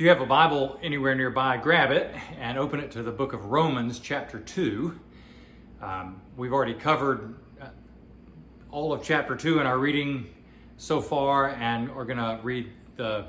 If 0.00 0.04
you 0.04 0.08
have 0.08 0.22
a 0.22 0.26
Bible 0.26 0.78
anywhere 0.82 1.14
nearby, 1.14 1.58
grab 1.58 1.90
it 1.90 2.10
and 2.38 2.56
open 2.56 2.80
it 2.80 2.90
to 2.92 3.02
the 3.02 3.10
book 3.10 3.34
of 3.34 3.44
Romans, 3.44 3.98
chapter 3.98 4.40
2. 4.40 4.98
Um, 5.82 6.22
we've 6.38 6.54
already 6.54 6.72
covered 6.72 7.34
uh, 7.60 7.66
all 8.70 8.94
of 8.94 9.02
chapter 9.02 9.36
2 9.36 9.60
in 9.60 9.66
our 9.66 9.76
reading 9.76 10.28
so 10.78 11.02
far, 11.02 11.50
and 11.50 11.90
are 11.90 12.06
going 12.06 12.16
to 12.16 12.40
read 12.42 12.72
the 12.96 13.26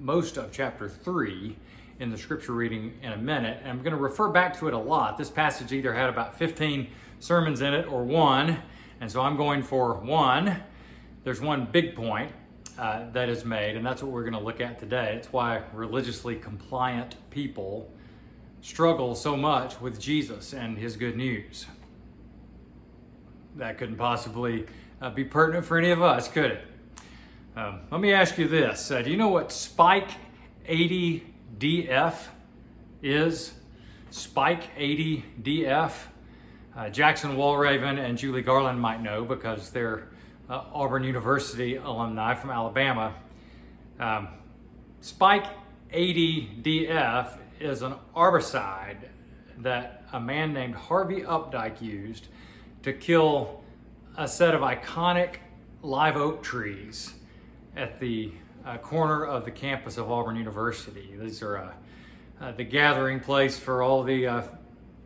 most 0.00 0.38
of 0.38 0.50
chapter 0.50 0.88
3 0.88 1.56
in 2.00 2.10
the 2.10 2.18
scripture 2.18 2.50
reading 2.50 2.98
in 3.00 3.12
a 3.12 3.16
minute. 3.16 3.60
And 3.60 3.70
I'm 3.70 3.78
going 3.84 3.94
to 3.94 4.02
refer 4.02 4.28
back 4.28 4.58
to 4.58 4.66
it 4.66 4.74
a 4.74 4.78
lot. 4.78 5.16
This 5.16 5.30
passage 5.30 5.72
either 5.72 5.94
had 5.94 6.08
about 6.08 6.36
15 6.36 6.88
sermons 7.20 7.60
in 7.60 7.74
it 7.74 7.86
or 7.86 8.02
one, 8.02 8.60
and 9.00 9.08
so 9.08 9.20
I'm 9.20 9.36
going 9.36 9.62
for 9.62 9.94
one. 10.00 10.64
There's 11.22 11.40
one 11.40 11.68
big 11.70 11.94
point 11.94 12.32
uh, 12.78 13.10
that 13.12 13.28
is 13.28 13.44
made, 13.44 13.76
and 13.76 13.84
that's 13.84 14.02
what 14.02 14.12
we're 14.12 14.22
going 14.22 14.32
to 14.32 14.40
look 14.40 14.60
at 14.60 14.78
today. 14.78 15.14
It's 15.16 15.32
why 15.32 15.62
religiously 15.72 16.36
compliant 16.36 17.16
people 17.30 17.90
struggle 18.60 19.14
so 19.14 19.36
much 19.36 19.80
with 19.80 20.00
Jesus 20.00 20.54
and 20.54 20.78
his 20.78 20.96
good 20.96 21.16
news. 21.16 21.66
That 23.56 23.76
couldn't 23.76 23.96
possibly 23.96 24.66
uh, 25.00 25.10
be 25.10 25.24
pertinent 25.24 25.66
for 25.66 25.76
any 25.76 25.90
of 25.90 26.00
us, 26.00 26.28
could 26.28 26.52
it? 26.52 26.64
Um, 27.54 27.80
let 27.90 28.00
me 28.00 28.12
ask 28.12 28.38
you 28.38 28.48
this 28.48 28.90
uh, 28.90 29.02
Do 29.02 29.10
you 29.10 29.16
know 29.16 29.28
what 29.28 29.52
Spike 29.52 30.08
80DF 30.66 32.14
is? 33.02 33.52
Spike 34.10 34.74
80DF? 34.76 35.92
Uh, 36.74 36.88
Jackson 36.88 37.36
Walraven 37.36 38.02
and 38.02 38.16
Julie 38.16 38.40
Garland 38.40 38.80
might 38.80 39.02
know 39.02 39.24
because 39.24 39.70
they're 39.70 40.08
uh, 40.52 40.64
Auburn 40.74 41.02
University 41.02 41.76
alumni 41.76 42.34
from 42.34 42.50
Alabama. 42.50 43.14
Um, 43.98 44.28
Spike 45.00 45.46
80DF 45.90 47.38
is 47.58 47.80
an 47.80 47.94
herbicide 48.14 49.08
that 49.58 50.04
a 50.12 50.20
man 50.20 50.52
named 50.52 50.74
Harvey 50.74 51.22
Updike 51.22 51.80
used 51.80 52.28
to 52.82 52.92
kill 52.92 53.62
a 54.18 54.28
set 54.28 54.54
of 54.54 54.60
iconic 54.60 55.36
live 55.80 56.16
oak 56.16 56.42
trees 56.42 57.14
at 57.74 57.98
the 57.98 58.30
uh, 58.66 58.76
corner 58.76 59.24
of 59.24 59.46
the 59.46 59.50
campus 59.50 59.96
of 59.96 60.10
Auburn 60.10 60.36
University. 60.36 61.14
These 61.18 61.42
are 61.42 61.56
uh, 61.56 61.72
uh, 62.42 62.52
the 62.52 62.64
gathering 62.64 63.20
place 63.20 63.58
for 63.58 63.82
all 63.82 64.02
the 64.02 64.26
uh, 64.26 64.42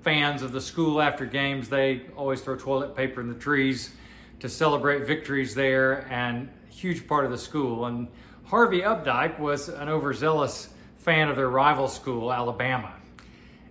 fans 0.02 0.42
of 0.42 0.50
the 0.50 0.60
school 0.60 1.00
after 1.00 1.24
games. 1.24 1.68
They 1.68 2.02
always 2.16 2.40
throw 2.40 2.56
toilet 2.56 2.96
paper 2.96 3.20
in 3.20 3.28
the 3.28 3.34
trees 3.34 3.92
to 4.40 4.48
celebrate 4.48 5.06
victories 5.06 5.54
there 5.54 6.06
and 6.10 6.48
huge 6.68 7.06
part 7.06 7.24
of 7.24 7.30
the 7.30 7.38
school. 7.38 7.86
And 7.86 8.08
Harvey 8.44 8.80
Updike 8.80 9.38
was 9.38 9.68
an 9.68 9.88
overzealous 9.88 10.70
fan 10.96 11.28
of 11.28 11.36
their 11.36 11.48
rival 11.48 11.88
school, 11.88 12.32
Alabama. 12.32 12.92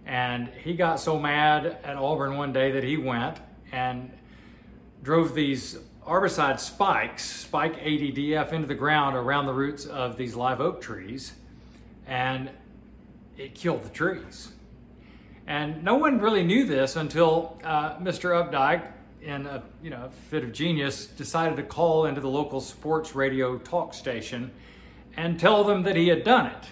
And 0.06 0.50
he 0.64 0.74
got 0.74 1.00
so 1.00 1.20
mad 1.20 1.78
at 1.84 1.98
Auburn 1.98 2.38
one 2.38 2.54
day 2.54 2.72
that 2.72 2.84
he 2.84 2.98
went 2.98 3.38
and 3.72 4.12
drove 5.04 5.34
these 5.34 5.78
herbicide 6.08 6.60
spikes, 6.60 7.24
spike 7.24 7.80
80DF, 7.80 8.54
into 8.54 8.68
the 8.68 8.76
ground 8.76 9.16
around 9.16 9.46
the 9.46 9.54
roots 9.54 9.86
of 9.86 10.18
these 10.18 10.36
live 10.36 10.62
oak 10.62 10.82
trees. 10.82 11.34
And 12.08 12.50
it 13.38 13.56
killed 13.56 13.84
the 13.84 13.90
trees. 13.90 14.52
And 15.48 15.84
no 15.84 15.96
one 15.96 16.20
really 16.20 16.44
knew 16.44 16.66
this 16.66 16.96
until 16.96 17.60
uh, 17.64 17.98
Mr. 17.98 18.32
Updike 18.32 18.92
in 19.26 19.46
a 19.48 19.64
you 19.82 19.90
know 19.90 20.10
fit 20.30 20.44
of 20.44 20.54
genius, 20.54 21.08
decided 21.08 21.58
to 21.58 21.64
call 21.64 22.06
into 22.06 22.22
the 22.22 22.30
local 22.30 22.62
sports 22.62 23.16
radio 23.16 23.58
talk 23.58 23.94
station 23.94 24.52
and 25.18 25.40
tell 25.40 25.64
them 25.64 25.84
that 25.84 25.96
he 25.96 26.08
had 26.08 26.24
done 26.24 26.46
it. 26.48 26.66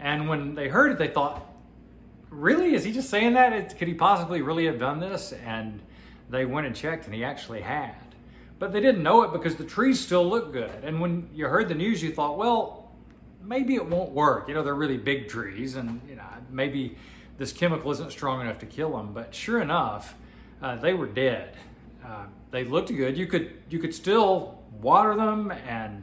And 0.00 0.28
when 0.28 0.54
they 0.54 0.68
heard 0.68 0.92
it, 0.92 0.98
they 0.98 1.08
thought, 1.08 1.46
"Really? 2.30 2.74
Is 2.74 2.84
he 2.84 2.92
just 2.92 3.10
saying 3.10 3.34
that? 3.34 3.78
Could 3.78 3.88
he 3.88 3.94
possibly 3.94 4.40
really 4.40 4.64
have 4.66 4.78
done 4.78 4.98
this?" 4.98 5.32
And 5.32 5.80
they 6.30 6.46
went 6.46 6.66
and 6.66 6.74
checked, 6.74 7.04
and 7.04 7.14
he 7.14 7.22
actually 7.22 7.60
had. 7.60 7.94
But 8.58 8.72
they 8.72 8.80
didn't 8.80 9.02
know 9.02 9.22
it 9.22 9.32
because 9.32 9.56
the 9.56 9.64
trees 9.64 10.00
still 10.00 10.28
looked 10.28 10.52
good. 10.52 10.82
And 10.82 11.00
when 11.00 11.28
you 11.34 11.46
heard 11.46 11.68
the 11.68 11.74
news, 11.74 12.02
you 12.02 12.12
thought, 12.12 12.38
"Well, 12.38 12.90
maybe 13.44 13.74
it 13.74 13.86
won't 13.86 14.12
work. 14.12 14.48
You 14.48 14.54
know, 14.54 14.62
they're 14.62 14.74
really 14.74 14.98
big 14.98 15.28
trees, 15.28 15.76
and 15.76 16.00
you 16.08 16.16
know, 16.16 16.24
maybe." 16.50 16.96
This 17.36 17.54
chemical 17.54 17.90
isn't 17.92 18.12
strong 18.12 18.42
enough 18.42 18.58
to 18.58 18.66
kill 18.66 18.94
them, 18.98 19.14
but 19.14 19.34
sure 19.34 19.62
enough, 19.62 20.14
uh, 20.60 20.76
they 20.76 20.92
were 20.92 21.06
dead. 21.06 21.56
Uh, 22.04 22.26
they 22.50 22.64
looked 22.64 22.88
good. 22.88 23.16
You 23.16 23.26
could 23.26 23.52
you 23.68 23.78
could 23.78 23.94
still 23.94 24.58
water 24.80 25.14
them 25.14 25.50
and 25.50 26.02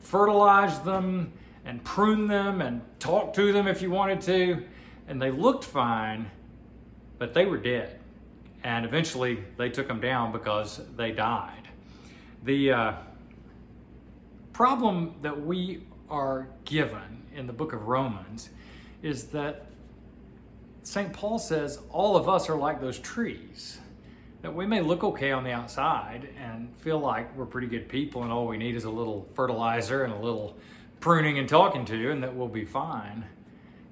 fertilize 0.00 0.80
them 0.80 1.32
and 1.64 1.82
prune 1.84 2.26
them 2.26 2.60
and 2.60 2.82
talk 2.98 3.32
to 3.34 3.52
them 3.52 3.66
if 3.66 3.80
you 3.80 3.90
wanted 3.90 4.20
to, 4.22 4.64
and 5.08 5.20
they 5.20 5.30
looked 5.30 5.64
fine, 5.64 6.30
but 7.18 7.32
they 7.34 7.46
were 7.46 7.56
dead. 7.56 7.98
And 8.62 8.84
eventually, 8.84 9.42
they 9.56 9.68
took 9.68 9.88
them 9.88 10.00
down 10.00 10.32
because 10.32 10.80
they 10.96 11.12
died. 11.12 11.68
The 12.44 12.72
uh, 12.72 12.92
problem 14.52 15.14
that 15.22 15.44
we 15.44 15.82
are 16.08 16.48
given 16.64 17.22
in 17.34 17.46
the 17.46 17.52
book 17.52 17.72
of 17.72 17.86
Romans 17.86 18.50
is 19.02 19.24
that 19.28 19.66
St. 20.82 21.12
Paul 21.12 21.38
says 21.38 21.78
all 21.90 22.16
of 22.16 22.28
us 22.28 22.48
are 22.48 22.56
like 22.56 22.80
those 22.80 22.98
trees 22.98 23.78
that 24.44 24.54
we 24.54 24.66
may 24.66 24.82
look 24.82 25.02
okay 25.02 25.32
on 25.32 25.42
the 25.42 25.50
outside 25.50 26.28
and 26.38 26.70
feel 26.76 26.98
like 26.98 27.34
we're 27.34 27.46
pretty 27.46 27.66
good 27.66 27.88
people 27.88 28.24
and 28.24 28.30
all 28.30 28.46
we 28.46 28.58
need 28.58 28.76
is 28.76 28.84
a 28.84 28.90
little 28.90 29.26
fertilizer 29.32 30.04
and 30.04 30.12
a 30.12 30.18
little 30.18 30.54
pruning 31.00 31.38
and 31.38 31.48
talking 31.48 31.86
to, 31.86 32.10
and 32.10 32.22
that 32.22 32.36
we'll 32.36 32.46
be 32.46 32.66
fine. 32.66 33.24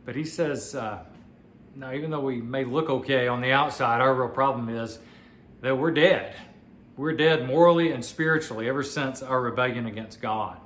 But 0.05 0.15
he 0.15 0.25
says, 0.25 0.75
uh, 0.75 1.05
no, 1.75 1.95
even 1.95 2.11
though 2.11 2.21
we 2.21 2.43
may 2.43 2.65
look 2.65 2.91
okay 2.91 3.29
on 3.29 3.41
the 3.41 3.51
outside, 3.51 4.03
our 4.03 4.15
real 4.15 4.29
problem 4.29 4.69
is 4.69 4.99
that 5.63 5.79
we're 5.79 5.91
dead. 5.91 6.35
We're 6.99 7.15
dead 7.15 7.47
morally 7.47 7.91
and 7.91 8.05
spiritually 8.05 8.69
ever 8.69 8.83
since 8.83 9.23
our 9.23 9.41
rebellion 9.41 9.87
against 9.87 10.21
God. 10.21 10.59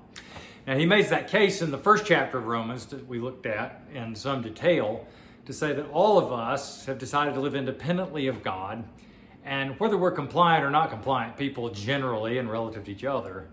Now, 0.66 0.76
he 0.76 0.84
makes 0.84 1.10
that 1.10 1.28
case 1.28 1.62
in 1.62 1.70
the 1.70 1.78
first 1.78 2.04
chapter 2.04 2.38
of 2.38 2.46
Romans 2.48 2.86
that 2.86 3.06
we 3.06 3.20
looked 3.20 3.46
at 3.46 3.84
in 3.94 4.16
some 4.16 4.42
detail 4.42 5.06
to 5.44 5.52
say 5.52 5.72
that 5.74 5.88
all 5.90 6.18
of 6.18 6.32
us 6.32 6.86
have 6.86 6.98
decided 6.98 7.34
to 7.34 7.40
live 7.40 7.54
independently 7.54 8.26
of 8.26 8.42
God 8.42 8.82
and 9.46 9.78
whether 9.78 9.96
we're 9.96 10.10
compliant 10.10 10.64
or 10.64 10.70
not 10.70 10.90
compliant, 10.90 11.36
people 11.36 11.70
generally 11.70 12.38
and 12.38 12.50
relative 12.50 12.84
to 12.84 12.90
each 12.90 13.04
other, 13.04 13.48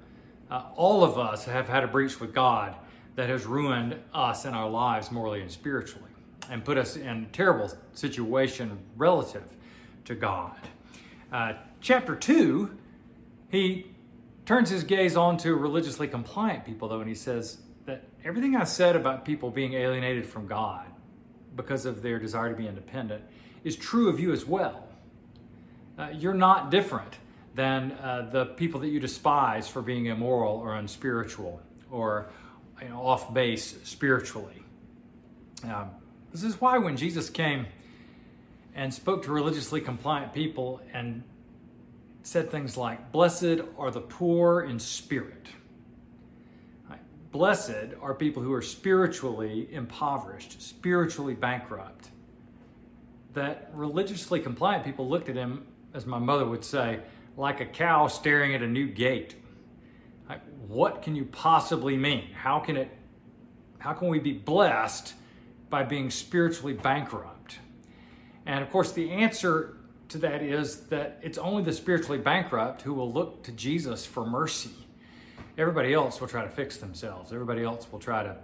uh, 0.50 0.64
all 0.76 1.04
of 1.04 1.20
us 1.20 1.46
have 1.46 1.70
had 1.70 1.84
a 1.84 1.88
breach 1.88 2.20
with 2.20 2.34
God 2.34 2.76
that 3.16 3.30
has 3.30 3.46
ruined 3.46 3.96
us 4.12 4.46
and 4.46 4.56
our 4.56 4.68
lives 4.68 5.12
morally 5.12 5.42
and 5.42 5.52
spiritually 5.52 6.10
and 6.50 6.66
put 6.66 6.80
us 6.80 6.96
in 6.96 7.08
a 7.08 7.26
terrible 7.28 7.72
situation 7.94 8.80
relative 8.98 9.56
to 10.06 10.16
God. 10.16 10.58
Uh, 11.32 11.54
chapter 11.80 12.16
2, 12.16 12.76
he 13.50 13.86
turns 14.48 14.72
his 14.72 14.84
gaze 14.84 15.16
on 15.16 15.38
to 15.38 15.56
religiously 15.56 16.08
compliant 16.08 16.66
people, 16.66 16.88
though, 16.88 17.02
and 17.02 17.08
he 17.08 17.16
says 17.16 17.60
that 17.86 18.04
everything 18.26 18.56
I 18.56 18.64
said 18.64 18.96
about 18.96 19.26
people 19.26 19.52
being 19.52 19.74
alienated 19.74 20.26
from 20.26 20.48
God 20.48 20.88
because 21.56 21.86
of 21.86 22.02
their 22.02 22.18
desire 22.18 22.50
to 22.50 22.56
be 22.56 22.68
independent 22.68 23.24
is 23.64 23.76
true 23.76 24.10
of 24.10 24.20
you 24.20 24.34
as 24.34 24.44
well. 24.44 24.83
Uh, 25.98 26.10
you're 26.14 26.34
not 26.34 26.72
different 26.72 27.18
than 27.56 27.92
uh, 27.94 28.30
the 28.32 28.46
people 28.46 28.80
that 28.80 28.88
you 28.88 29.00
despise 29.00 29.68
for 29.68 29.82
being 29.82 30.08
immoral 30.08 30.58
or 30.58 30.76
unspiritual 30.76 31.62
or 31.92 32.30
you 32.82 32.90
know, 32.90 33.02
off 33.02 33.34
base 33.34 33.76
spiritually. 33.84 34.64
Um, 35.64 35.92
this 36.32 36.44
is 36.44 36.60
why 36.60 36.80
when 36.80 36.98
Jesus 36.98 37.30
came 37.30 37.68
and 38.74 38.92
spoke 38.92 39.24
to 39.26 39.32
religiously 39.32 39.82
compliant 39.82 40.34
people 40.34 40.82
and 40.92 41.24
said 42.24 42.50
things 42.50 42.76
like, 42.76 43.12
Blessed 43.12 43.62
are 43.78 43.92
the 43.92 44.02
poor 44.02 44.62
in 44.62 44.80
spirit. 44.80 45.48
Blessed 47.34 47.96
are 48.00 48.14
people 48.14 48.44
who 48.44 48.54
are 48.54 48.62
spiritually 48.62 49.68
impoverished, 49.72 50.62
spiritually 50.62 51.34
bankrupt. 51.34 52.10
That 53.34 53.72
religiously 53.74 54.40
compliant 54.40 54.86
people 54.86 55.10
looked 55.10 55.30
at 55.30 55.36
him 55.36 55.66
as 55.94 56.06
my 56.06 56.20
mother 56.20 56.46
would 56.46 56.64
say, 56.64 57.00
like 57.38 57.62
a 57.62 57.66
cow 57.66 58.08
staring 58.08 58.54
at 58.54 58.62
a 58.62 58.68
new 58.68 58.88
gate. 58.88 59.36
Like, 60.30 60.42
what 60.68 61.02
can 61.02 61.16
you 61.16 61.26
possibly 61.26 61.98
mean? 61.98 62.30
How 62.34 62.60
can 62.60 62.78
it 62.78 62.90
how 63.80 63.92
can 63.92 64.08
we 64.08 64.18
be 64.18 64.32
blessed 64.32 65.14
by 65.70 65.84
being 65.84 66.10
spiritually 66.10 66.74
bankrupt? 66.74 67.60
And 68.46 68.64
of 68.64 68.70
course 68.70 68.94
the 68.94 69.12
answer 69.12 69.78
to 70.10 70.18
that 70.20 70.42
is 70.42 70.82
that 70.88 71.20
it's 71.22 71.38
only 71.38 71.64
the 71.64 71.74
spiritually 71.74 72.18
bankrupt 72.18 72.82
who 72.84 72.94
will 72.94 73.12
look 73.12 73.44
to 73.44 73.52
Jesus 73.52 74.06
for 74.06 74.26
mercy. 74.26 74.72
Everybody 75.58 75.94
else 75.94 76.22
will 76.22 76.30
try 76.30 76.44
to 76.44 76.50
fix 76.50 76.78
themselves. 76.78 77.34
Everybody 77.34 77.64
else 77.64 77.92
will 77.92 78.00
try 78.00 78.24
to 78.24 78.38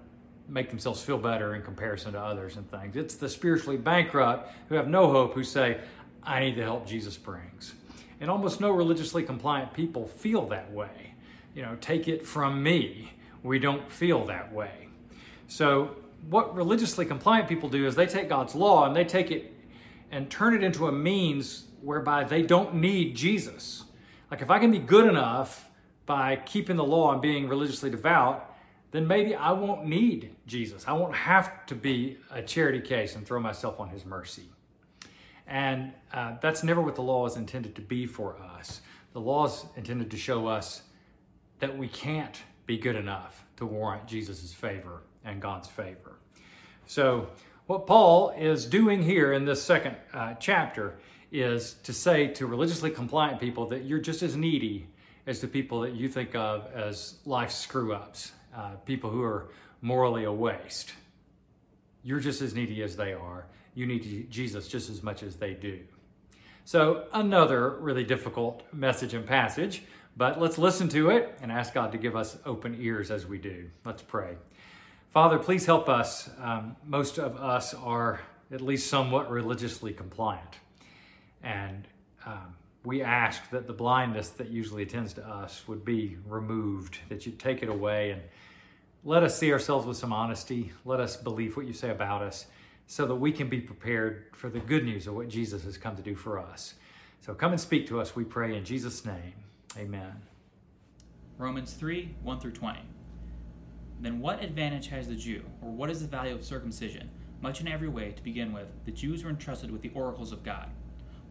make 0.50 0.70
themselves 0.70 1.02
feel 1.02 1.18
better 1.18 1.56
in 1.56 1.62
comparison 1.62 2.14
to 2.14 2.20
others 2.20 2.58
and 2.58 2.70
things. 2.70 2.96
It's 2.96 3.16
the 3.16 3.30
spiritually 3.30 3.78
bankrupt 3.78 4.52
who 4.68 4.76
have 4.76 4.88
no 4.88 5.10
hope 5.10 5.34
who 5.34 5.44
say, 5.44 5.80
I 6.24 6.40
need 6.40 6.56
the 6.56 6.64
help 6.64 6.88
Jesus 6.88 7.18
brings. 7.18 7.74
And 8.22 8.30
almost 8.30 8.60
no 8.60 8.72
religiously 8.72 9.24
compliant 9.24 9.74
people 9.74 10.06
feel 10.06 10.48
that 10.48 10.72
way. 10.72 11.14
You 11.56 11.62
know, 11.62 11.78
take 11.82 12.08
it 12.08 12.26
from 12.26 12.62
me, 12.62 13.14
we 13.44 13.60
don't 13.60 13.90
feel 13.92 14.26
that 14.26 14.54
way. 14.54 14.90
So 15.48 15.96
what 16.30 16.56
religiously 16.56 17.06
compliant 17.06 17.48
people 17.48 17.70
do 17.70 17.86
is 17.86 17.96
they 17.96 18.06
take 18.06 18.30
God's 18.30 18.56
law 18.56 18.86
and 18.86 18.96
they 18.96 19.06
take 19.06 19.32
it 19.32 19.54
and 20.12 20.30
turn 20.30 20.54
it 20.54 20.64
into 20.64 20.88
a 20.88 20.92
means 20.92 21.66
whereby 21.82 22.24
they 22.24 22.42
don't 22.42 22.76
need 22.76 23.16
Jesus. 23.16 23.86
Like 24.30 24.42
if 24.42 24.50
I 24.50 24.60
can 24.60 24.72
be 24.72 24.80
good 24.80 25.08
enough 25.08 25.70
by 26.06 26.36
keeping 26.36 26.76
the 26.76 26.84
law 26.84 27.14
and 27.14 27.22
being 27.22 27.48
religiously 27.48 27.90
devout, 27.90 28.56
then 28.92 29.08
maybe 29.08 29.36
I 29.36 29.52
won't 29.52 29.86
need 29.86 30.36
Jesus. 30.48 30.88
I 30.88 30.94
won't 30.94 31.16
have 31.16 31.66
to 31.68 31.76
be 31.76 32.18
a 32.32 32.42
charity 32.42 32.82
case 32.82 33.16
and 33.16 33.26
throw 33.26 33.40
myself 33.40 33.80
on 33.80 33.90
his 33.90 34.06
mercy. 34.06 34.50
And 35.50 35.94
uh, 36.14 36.36
that's 36.42 36.64
never 36.64 36.80
what 36.80 36.96
the 36.96 37.02
law 37.02 37.26
is 37.26 37.36
intended 37.36 37.76
to 37.76 37.82
be 37.82 38.06
for 38.06 38.38
us. 38.38 38.82
The 39.14 39.20
law 39.20 39.48
is 39.48 39.66
intended 39.76 40.12
to 40.12 40.18
show 40.18 40.48
us 40.48 40.84
that 41.58 41.76
we 41.76 41.88
can't 41.88 42.40
be 42.68 42.78
good 42.78 42.96
enough 42.96 43.44
to 43.58 43.66
warrant 43.66 44.06
Jesus' 44.06 44.54
favor 44.54 45.02
and 45.26 45.42
God's 45.42 45.68
favor. 45.68 46.20
So, 46.86 47.30
what 47.66 47.88
Paul 47.88 48.30
is 48.32 48.66
doing 48.66 49.04
here 49.04 49.34
in 49.34 49.46
this 49.46 49.62
second 49.62 49.96
uh, 50.14 50.36
chapter 50.36 50.98
is 51.32 51.74
to 51.84 51.94
say 51.94 52.28
to 52.28 52.48
religiously 52.48 52.90
compliant 52.90 53.40
people 53.40 53.68
that 53.68 53.86
you're 53.86 54.00
just 54.00 54.24
as 54.24 54.36
needy 54.36 54.88
as 55.28 55.42
the 55.42 55.48
people 55.48 55.82
that 55.82 55.94
you 55.94 56.08
think 56.10 56.34
of 56.36 56.68
as 56.74 57.16
life 57.26 57.52
screw 57.52 57.94
ups, 57.94 58.32
uh, 58.56 58.72
people 58.86 59.12
who 59.12 59.22
are 59.22 59.52
morally 59.82 60.24
a 60.24 60.32
waste. 60.32 60.94
You're 62.04 62.20
just 62.20 62.42
as 62.42 62.56
needy 62.56 62.82
as 62.82 62.96
they 62.96 63.14
are. 63.14 63.46
You 63.80 63.86
need 63.86 64.30
Jesus 64.30 64.68
just 64.68 64.90
as 64.90 65.02
much 65.02 65.24
as 65.24 65.38
they 65.38 65.54
do. 65.54 65.80
So, 66.66 67.06
another 67.14 67.78
really 67.80 68.04
difficult 68.04 68.62
message 68.74 69.14
and 69.14 69.26
passage, 69.26 69.84
but 70.18 70.38
let's 70.38 70.58
listen 70.58 70.90
to 70.90 71.12
it 71.12 71.40
and 71.42 71.50
ask 71.50 71.74
God 71.74 71.94
to 71.94 71.98
give 71.98 72.14
us 72.14 72.38
open 72.46 72.76
ears 72.78 73.10
as 73.10 73.26
we 73.26 73.38
do. 73.38 73.70
Let's 73.86 74.02
pray. 74.02 74.36
Father, 75.12 75.40
please 75.40 75.66
help 75.66 75.88
us. 75.88 76.30
Um, 76.42 76.76
most 76.86 77.20
of 77.20 77.38
us 77.38 77.74
are 77.74 78.20
at 78.52 78.60
least 78.60 78.90
somewhat 78.90 79.32
religiously 79.32 79.94
compliant. 79.94 80.58
And 81.42 81.88
um, 82.26 82.56
we 82.84 83.02
ask 83.02 83.50
that 83.52 83.66
the 83.66 83.72
blindness 83.72 84.28
that 84.32 84.50
usually 84.50 84.84
attends 84.84 85.14
to 85.14 85.26
us 85.26 85.66
would 85.70 85.86
be 85.86 86.18
removed, 86.28 86.98
that 87.08 87.26
you 87.26 87.32
take 87.32 87.64
it 87.64 87.70
away 87.70 88.12
and 88.12 88.22
let 89.06 89.24
us 89.24 89.40
see 89.40 89.54
ourselves 89.54 89.88
with 89.88 89.96
some 89.96 90.12
honesty. 90.12 90.74
Let 90.84 91.00
us 91.00 91.16
believe 91.16 91.56
what 91.56 91.66
you 91.66 91.72
say 91.72 91.92
about 91.92 92.22
us 92.22 92.46
so 92.92 93.06
that 93.06 93.14
we 93.14 93.32
can 93.32 93.48
be 93.48 93.62
prepared 93.62 94.26
for 94.34 94.50
the 94.50 94.60
good 94.60 94.84
news 94.84 95.06
of 95.06 95.14
what 95.14 95.30
Jesus 95.30 95.64
has 95.64 95.78
come 95.78 95.96
to 95.96 96.02
do 96.02 96.16
for 96.16 96.40
us. 96.40 96.74
So 97.22 97.36
come 97.36 97.52
and 97.52 97.62
speak 97.62 97.86
to 97.90 98.02
us, 98.02 98.16
we 98.16 98.24
pray 98.24 98.58
in 98.58 98.66
Jesus' 98.66 99.06
name. 99.06 99.36
Amen. 99.78 100.24
Romans 101.38 101.74
3 101.74 102.16
1 102.24 102.40
through 102.40 102.54
20. 102.54 102.80
Then 104.02 104.20
what 104.20 104.44
advantage 104.44 104.88
has 104.88 105.08
the 105.08 105.14
Jew, 105.14 105.44
or 105.62 105.70
what 105.70 105.92
is 105.92 106.02
the 106.02 106.08
value 106.08 106.34
of 106.34 106.44
circumcision? 106.44 107.12
Much 107.42 107.62
in 107.62 107.68
every 107.68 107.88
way, 107.88 108.12
to 108.12 108.24
begin 108.24 108.52
with, 108.52 108.70
the 108.86 108.92
Jews 108.92 109.24
were 109.24 109.30
entrusted 109.30 109.70
with 109.70 109.84
the 109.84 109.92
oracles 109.94 110.32
of 110.32 110.42
God. 110.42 110.72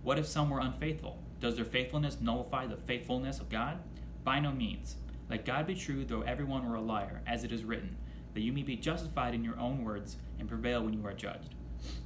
What 0.04 0.16
if 0.16 0.26
some 0.28 0.50
were 0.50 0.60
unfaithful? 0.60 1.18
Does 1.40 1.56
their 1.56 1.64
faithfulness 1.64 2.18
nullify 2.20 2.66
the 2.66 2.76
faithfulness 2.76 3.40
of 3.40 3.48
God? 3.48 3.78
By 4.22 4.38
no 4.38 4.52
means. 4.52 4.94
Let 5.28 5.44
God 5.44 5.66
be 5.66 5.74
true, 5.74 6.04
though 6.04 6.22
everyone 6.22 6.68
were 6.68 6.76
a 6.76 6.80
liar, 6.80 7.20
as 7.26 7.42
it 7.42 7.50
is 7.50 7.64
written, 7.64 7.96
that 8.38 8.44
you 8.44 8.52
may 8.52 8.62
be 8.62 8.76
justified 8.76 9.34
in 9.34 9.42
your 9.42 9.58
own 9.58 9.82
words 9.82 10.16
and 10.38 10.48
prevail 10.48 10.84
when 10.84 10.94
you 10.94 11.04
are 11.04 11.12
judged. 11.12 11.56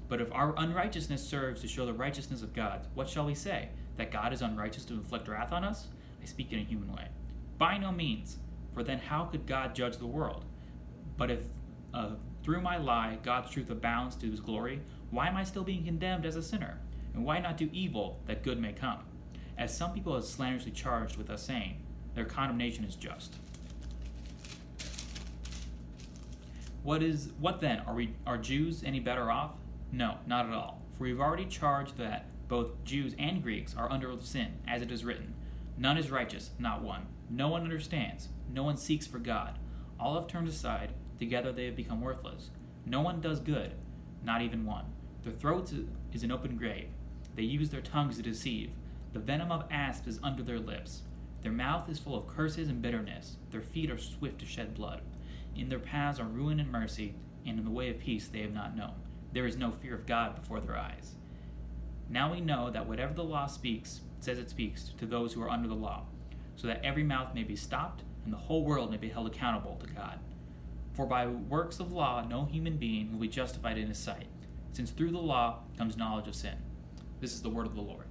But 0.08 0.22
if 0.22 0.32
our 0.32 0.54
unrighteousness 0.56 1.28
serves 1.28 1.60
to 1.60 1.68
show 1.68 1.84
the 1.84 1.92
righteousness 1.92 2.40
of 2.40 2.54
God, 2.54 2.86
what 2.94 3.06
shall 3.06 3.26
we 3.26 3.34
say? 3.34 3.68
That 3.98 4.10
God 4.10 4.32
is 4.32 4.40
unrighteous 4.40 4.86
to 4.86 4.94
inflict 4.94 5.28
wrath 5.28 5.52
on 5.52 5.62
us? 5.62 5.88
I 6.22 6.24
speak 6.24 6.50
in 6.50 6.58
a 6.58 6.62
human 6.62 6.90
way. 6.90 7.08
By 7.58 7.76
no 7.76 7.92
means, 7.92 8.38
for 8.72 8.82
then 8.82 8.98
how 8.98 9.24
could 9.26 9.46
God 9.46 9.74
judge 9.74 9.98
the 9.98 10.06
world? 10.06 10.46
But 11.18 11.30
if 11.30 11.42
uh, 11.92 12.12
through 12.42 12.62
my 12.62 12.78
lie 12.78 13.18
God's 13.22 13.50
truth 13.50 13.68
abounds 13.68 14.16
to 14.16 14.30
his 14.30 14.40
glory, 14.40 14.80
why 15.10 15.28
am 15.28 15.36
I 15.36 15.44
still 15.44 15.64
being 15.64 15.84
condemned 15.84 16.24
as 16.24 16.36
a 16.36 16.42
sinner? 16.42 16.80
And 17.12 17.26
why 17.26 17.40
not 17.40 17.58
do 17.58 17.68
evil 17.74 18.20
that 18.24 18.42
good 18.42 18.58
may 18.58 18.72
come? 18.72 19.00
As 19.58 19.76
some 19.76 19.92
people 19.92 20.14
have 20.14 20.24
slanderously 20.24 20.72
charged 20.72 21.18
with 21.18 21.28
us, 21.28 21.42
saying, 21.42 21.82
their 22.14 22.24
condemnation 22.24 22.84
is 22.84 22.96
just. 22.96 23.36
What 26.82 27.02
is 27.02 27.32
what 27.38 27.60
then? 27.60 27.80
Are 27.80 27.94
we 27.94 28.14
are 28.26 28.38
Jews 28.38 28.82
any 28.84 29.00
better 29.00 29.30
off? 29.30 29.52
No, 29.92 30.16
not 30.26 30.46
at 30.46 30.52
all. 30.52 30.82
For 30.96 31.04
we've 31.04 31.20
already 31.20 31.46
charged 31.46 31.96
that 31.98 32.26
both 32.48 32.84
Jews 32.84 33.14
and 33.18 33.42
Greeks 33.42 33.74
are 33.76 33.90
under 33.90 34.14
sin, 34.20 34.58
as 34.66 34.82
it 34.82 34.90
is 34.90 35.04
written. 35.04 35.34
None 35.78 35.96
is 35.96 36.10
righteous, 36.10 36.50
not 36.58 36.82
one. 36.82 37.06
No 37.30 37.48
one 37.48 37.62
understands. 37.62 38.28
No 38.52 38.62
one 38.62 38.76
seeks 38.76 39.06
for 39.06 39.18
God. 39.18 39.58
All 39.98 40.14
have 40.14 40.26
turned 40.26 40.48
aside. 40.48 40.92
Together 41.18 41.52
they 41.52 41.66
have 41.66 41.76
become 41.76 42.00
worthless. 42.00 42.50
No 42.84 43.00
one 43.00 43.20
does 43.20 43.40
good, 43.40 43.72
not 44.24 44.42
even 44.42 44.66
one. 44.66 44.86
Their 45.22 45.32
throat 45.32 45.72
is 46.12 46.22
an 46.24 46.32
open 46.32 46.56
grave. 46.56 46.88
They 47.36 47.44
use 47.44 47.70
their 47.70 47.80
tongues 47.80 48.16
to 48.16 48.22
deceive. 48.22 48.72
The 49.12 49.20
venom 49.20 49.52
of 49.52 49.64
asps 49.70 50.08
is 50.08 50.20
under 50.22 50.42
their 50.42 50.58
lips. 50.58 51.02
Their 51.42 51.52
mouth 51.52 51.88
is 51.88 51.98
full 51.98 52.16
of 52.16 52.26
curses 52.26 52.68
and 52.68 52.82
bitterness. 52.82 53.36
Their 53.50 53.62
feet 53.62 53.90
are 53.90 53.98
swift 53.98 54.40
to 54.40 54.46
shed 54.46 54.74
blood. 54.74 55.00
In 55.56 55.68
their 55.68 55.78
paths 55.78 56.18
are 56.18 56.24
ruin 56.24 56.60
and 56.60 56.70
mercy, 56.70 57.14
and 57.46 57.58
in 57.58 57.64
the 57.64 57.70
way 57.70 57.90
of 57.90 57.98
peace 57.98 58.28
they 58.28 58.40
have 58.40 58.54
not 58.54 58.76
known. 58.76 58.94
There 59.32 59.46
is 59.46 59.56
no 59.56 59.70
fear 59.70 59.94
of 59.94 60.06
God 60.06 60.34
before 60.34 60.60
their 60.60 60.76
eyes. 60.76 61.14
Now 62.08 62.32
we 62.32 62.40
know 62.40 62.70
that 62.70 62.86
whatever 62.86 63.14
the 63.14 63.24
law 63.24 63.46
speaks, 63.46 64.00
says 64.20 64.38
it 64.38 64.50
speaks 64.50 64.90
to 64.98 65.06
those 65.06 65.32
who 65.32 65.42
are 65.42 65.50
under 65.50 65.68
the 65.68 65.74
law, 65.74 66.04
so 66.56 66.66
that 66.66 66.84
every 66.84 67.02
mouth 67.02 67.34
may 67.34 67.42
be 67.42 67.56
stopped 67.56 68.02
and 68.24 68.32
the 68.32 68.38
whole 68.38 68.64
world 68.64 68.90
may 68.90 68.96
be 68.96 69.08
held 69.08 69.26
accountable 69.26 69.76
to 69.80 69.92
God. 69.92 70.18
For 70.94 71.06
by 71.06 71.26
works 71.26 71.80
of 71.80 71.92
law 71.92 72.24
no 72.28 72.44
human 72.44 72.76
being 72.76 73.12
will 73.12 73.20
be 73.20 73.28
justified 73.28 73.78
in 73.78 73.88
his 73.88 73.98
sight, 73.98 74.26
since 74.72 74.90
through 74.90 75.10
the 75.10 75.18
law 75.18 75.60
comes 75.76 75.96
knowledge 75.96 76.28
of 76.28 76.34
sin. 76.34 76.56
This 77.20 77.32
is 77.32 77.42
the 77.42 77.48
word 77.48 77.66
of 77.66 77.74
the 77.74 77.80
Lord. 77.80 78.06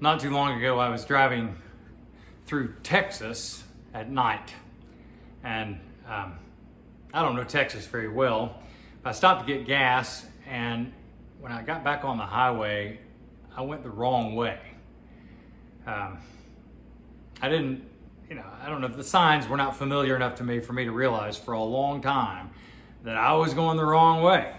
Not 0.00 0.20
too 0.20 0.30
long 0.30 0.56
ago, 0.56 0.78
I 0.78 0.88
was 0.88 1.04
driving 1.04 1.56
through 2.48 2.72
Texas 2.82 3.62
at 3.92 4.10
night, 4.10 4.54
and 5.44 5.78
um, 6.08 6.38
I 7.12 7.20
don't 7.20 7.36
know 7.36 7.44
Texas 7.44 7.84
very 7.84 8.08
well. 8.08 8.62
I 9.04 9.12
stopped 9.12 9.46
to 9.46 9.54
get 9.54 9.66
gas, 9.66 10.24
and 10.48 10.90
when 11.40 11.52
I 11.52 11.60
got 11.60 11.84
back 11.84 12.06
on 12.06 12.16
the 12.16 12.24
highway, 12.24 13.00
I 13.54 13.60
went 13.60 13.82
the 13.82 13.90
wrong 13.90 14.34
way. 14.34 14.58
Um, 15.86 16.18
I 17.42 17.50
didn't, 17.50 17.84
you 18.30 18.34
know, 18.34 18.46
I 18.62 18.70
don't 18.70 18.80
know 18.80 18.86
if 18.86 18.96
the 18.96 19.04
signs 19.04 19.46
were 19.46 19.58
not 19.58 19.76
familiar 19.76 20.16
enough 20.16 20.36
to 20.36 20.42
me 20.42 20.58
for 20.58 20.72
me 20.72 20.86
to 20.86 20.92
realize 20.92 21.36
for 21.36 21.52
a 21.52 21.62
long 21.62 22.00
time 22.00 22.48
that 23.04 23.16
I 23.18 23.34
was 23.34 23.52
going 23.52 23.76
the 23.76 23.84
wrong 23.84 24.22
way. 24.22 24.54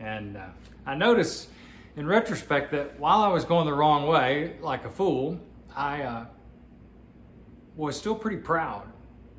And 0.00 0.36
uh, 0.36 0.46
I 0.86 0.96
noticed 0.96 1.50
in 1.96 2.04
retrospect 2.04 2.72
that 2.72 2.98
while 2.98 3.22
I 3.22 3.28
was 3.28 3.44
going 3.44 3.66
the 3.66 3.74
wrong 3.74 4.08
way, 4.08 4.56
like 4.60 4.84
a 4.84 4.90
fool, 4.90 5.40
I 5.74 6.02
uh, 6.02 6.26
was 7.78 7.96
still 7.96 8.14
pretty 8.14 8.36
proud 8.38 8.86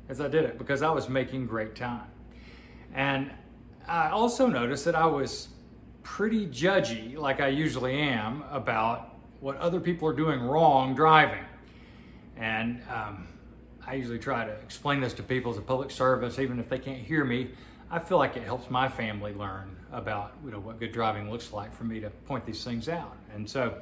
as 0.08 0.20
I 0.20 0.26
did 0.26 0.44
it 0.44 0.58
because 0.58 0.82
I 0.82 0.90
was 0.90 1.08
making 1.08 1.46
great 1.46 1.76
time. 1.76 2.06
And 2.94 3.30
I 3.86 4.08
also 4.08 4.46
noticed 4.46 4.84
that 4.86 4.94
I 4.94 5.06
was 5.06 5.48
pretty 6.02 6.46
judgy, 6.46 7.16
like 7.16 7.40
I 7.40 7.48
usually 7.48 8.00
am, 8.00 8.42
about 8.50 9.14
what 9.40 9.56
other 9.58 9.78
people 9.78 10.08
are 10.08 10.14
doing 10.14 10.40
wrong 10.40 10.94
driving. 10.94 11.44
And 12.36 12.80
um, 12.92 13.28
I 13.86 13.94
usually 13.94 14.18
try 14.18 14.46
to 14.46 14.52
explain 14.52 15.00
this 15.00 15.12
to 15.14 15.22
people 15.22 15.52
as 15.52 15.58
a 15.58 15.62
public 15.62 15.90
service, 15.90 16.38
even 16.38 16.58
if 16.58 16.68
they 16.68 16.78
can't 16.78 16.98
hear 16.98 17.24
me. 17.24 17.50
I 17.90 17.98
feel 17.98 18.18
like 18.18 18.36
it 18.36 18.44
helps 18.44 18.70
my 18.70 18.88
family 18.88 19.34
learn 19.34 19.76
about 19.92 20.32
you 20.44 20.50
know 20.50 20.60
what 20.60 20.78
good 20.78 20.92
driving 20.92 21.30
looks 21.30 21.52
like 21.52 21.74
for 21.74 21.84
me 21.84 22.00
to 22.00 22.08
point 22.10 22.46
these 22.46 22.64
things 22.64 22.88
out. 22.88 23.16
And 23.34 23.48
so 23.48 23.74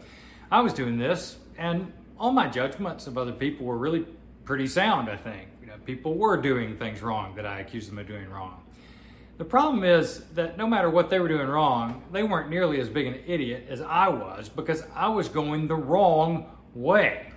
I 0.51 0.61
was 0.61 0.73
doing 0.73 0.99
this, 0.99 1.37
and 1.59 1.93
all 2.19 2.33
my 2.33 2.49
judgments 2.49 3.07
of 3.07 3.17
other 3.19 3.33
people 3.33 3.67
were 3.67 3.79
really 3.79 4.07
pretty 4.49 4.67
sound. 4.67 5.11
I 5.11 5.17
think 5.17 5.47
you 5.61 5.67
know 5.67 5.75
people 5.85 6.15
were 6.15 6.39
doing 6.39 6.79
things 6.79 7.03
wrong 7.03 7.35
that 7.35 7.45
I 7.45 7.61
accused 7.61 7.91
them 7.91 7.99
of 7.99 8.07
doing 8.07 8.31
wrong. 8.31 8.63
The 9.37 9.45
problem 9.45 9.85
is 9.85 10.25
that 10.37 10.57
no 10.57 10.67
matter 10.67 10.89
what 10.89 11.11
they 11.11 11.21
were 11.21 11.29
doing 11.29 11.47
wrong, 11.47 12.03
they 12.13 12.23
weren't 12.23 12.49
nearly 12.49 12.81
as 12.81 12.89
big 12.89 13.07
an 13.07 13.21
idiot 13.27 13.67
as 13.69 13.83
I 13.83 14.09
was 14.09 14.49
because 14.49 14.85
I 14.95 15.09
was 15.09 15.29
going 15.29 15.69
the 15.69 15.75
wrong 15.77 16.47
way. 16.75 17.31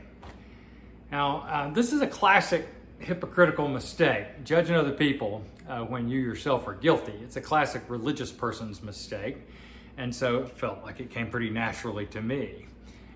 Now, 1.11 1.41
uh, 1.49 1.73
this 1.73 1.91
is 1.91 1.99
a 1.99 2.07
classic 2.07 2.65
hypocritical 2.99 3.67
mistake, 3.67 4.45
judging 4.45 4.77
other 4.77 4.93
people 4.93 5.43
uh, 5.67 5.81
when 5.81 6.07
you 6.07 6.21
yourself 6.21 6.65
are 6.65 6.75
guilty. 6.75 7.19
It's 7.21 7.35
a 7.35 7.41
classic 7.41 7.81
religious 7.89 8.31
person's 8.31 8.81
mistake, 8.81 9.35
and 9.97 10.15
so 10.15 10.43
it 10.43 10.49
felt 10.51 10.81
like 10.81 11.01
it 11.01 11.11
came 11.11 11.29
pretty 11.29 11.49
naturally 11.49 12.05
to 12.05 12.21
me. 12.21 12.67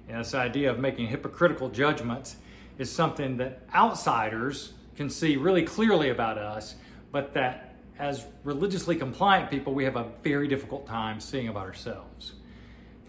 And 0.09 0.19
this 0.19 0.33
idea 0.33 0.69
of 0.69 0.79
making 0.79 1.07
hypocritical 1.07 1.69
judgments 1.69 2.35
is 2.77 2.91
something 2.91 3.37
that 3.37 3.63
outsiders 3.73 4.73
can 4.95 5.09
see 5.09 5.37
really 5.37 5.63
clearly 5.63 6.09
about 6.09 6.37
us, 6.37 6.75
but 7.11 7.33
that 7.33 7.75
as 7.97 8.25
religiously 8.43 8.95
compliant 8.95 9.49
people, 9.49 9.73
we 9.73 9.85
have 9.85 9.95
a 9.95 10.07
very 10.23 10.47
difficult 10.47 10.85
time 10.87 11.19
seeing 11.19 11.47
about 11.47 11.65
ourselves. 11.65 12.33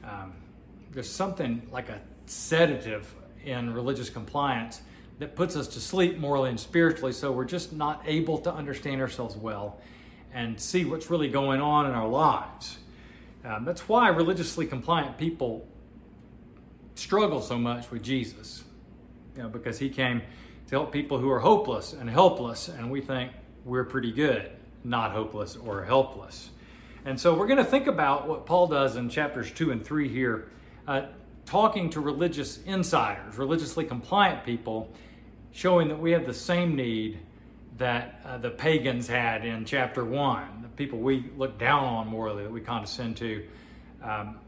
Um, 0.04 0.34
there's 0.92 1.10
something 1.10 1.66
like 1.72 1.88
a 1.88 2.00
sedative 2.26 3.12
in 3.44 3.72
religious 3.72 4.10
compliance 4.10 4.80
that 5.18 5.34
puts 5.34 5.56
us 5.56 5.66
to 5.68 5.80
sleep 5.80 6.18
morally 6.18 6.50
and 6.50 6.60
spiritually, 6.60 7.12
so 7.12 7.32
we're 7.32 7.44
just 7.44 7.72
not 7.72 8.02
able 8.06 8.38
to 8.38 8.52
understand 8.52 9.00
ourselves 9.00 9.36
well 9.36 9.80
and 10.32 10.60
see 10.60 10.84
what's 10.84 11.10
really 11.10 11.28
going 11.28 11.60
on 11.60 11.86
in 11.86 11.92
our 11.92 12.08
lives. 12.08 12.78
Um, 13.44 13.64
that's 13.64 13.88
why 13.88 14.08
religiously 14.08 14.66
compliant 14.66 15.16
people 15.16 15.66
struggle 16.94 17.40
so 17.40 17.58
much 17.58 17.90
with 17.90 18.02
Jesus, 18.02 18.64
know, 19.42 19.48
because 19.48 19.78
he 19.78 19.88
came 19.88 20.20
to 20.68 20.74
help 20.74 20.92
people 20.92 21.18
who 21.18 21.30
are 21.30 21.40
hopeless 21.40 21.92
and 21.92 22.08
helpless, 22.08 22.68
and 22.68 22.90
we 22.90 23.00
think 23.00 23.32
we're 23.64 23.84
pretty 23.84 24.12
good, 24.12 24.50
not 24.84 25.12
hopeless 25.12 25.56
or 25.56 25.84
helpless. 25.84 26.50
And 27.04 27.20
so 27.20 27.34
we're 27.34 27.46
going 27.46 27.58
to 27.58 27.64
think 27.64 27.86
about 27.86 28.26
what 28.26 28.46
Paul 28.46 28.66
does 28.66 28.96
in 28.96 29.08
chapters 29.08 29.50
2 29.52 29.70
and 29.70 29.84
3 29.84 30.08
here, 30.08 30.48
uh, 30.88 31.02
talking 31.44 31.90
to 31.90 32.00
religious 32.00 32.62
insiders, 32.64 33.38
religiously 33.38 33.84
compliant 33.84 34.44
people, 34.44 34.92
showing 35.52 35.88
that 35.88 36.00
we 36.00 36.10
have 36.10 36.26
the 36.26 36.34
same 36.34 36.74
need 36.74 37.20
that 37.78 38.20
uh, 38.24 38.38
the 38.38 38.50
pagans 38.50 39.06
had 39.06 39.44
in 39.44 39.64
chapter 39.64 40.04
1, 40.04 40.62
the 40.62 40.68
people 40.68 40.98
we 40.98 41.30
look 41.36 41.58
down 41.58 41.84
on 41.84 42.08
morally, 42.08 42.42
that 42.42 42.52
we 42.52 42.60
condescend 42.60 43.16
to. 43.18 43.46
Um, 44.02 44.38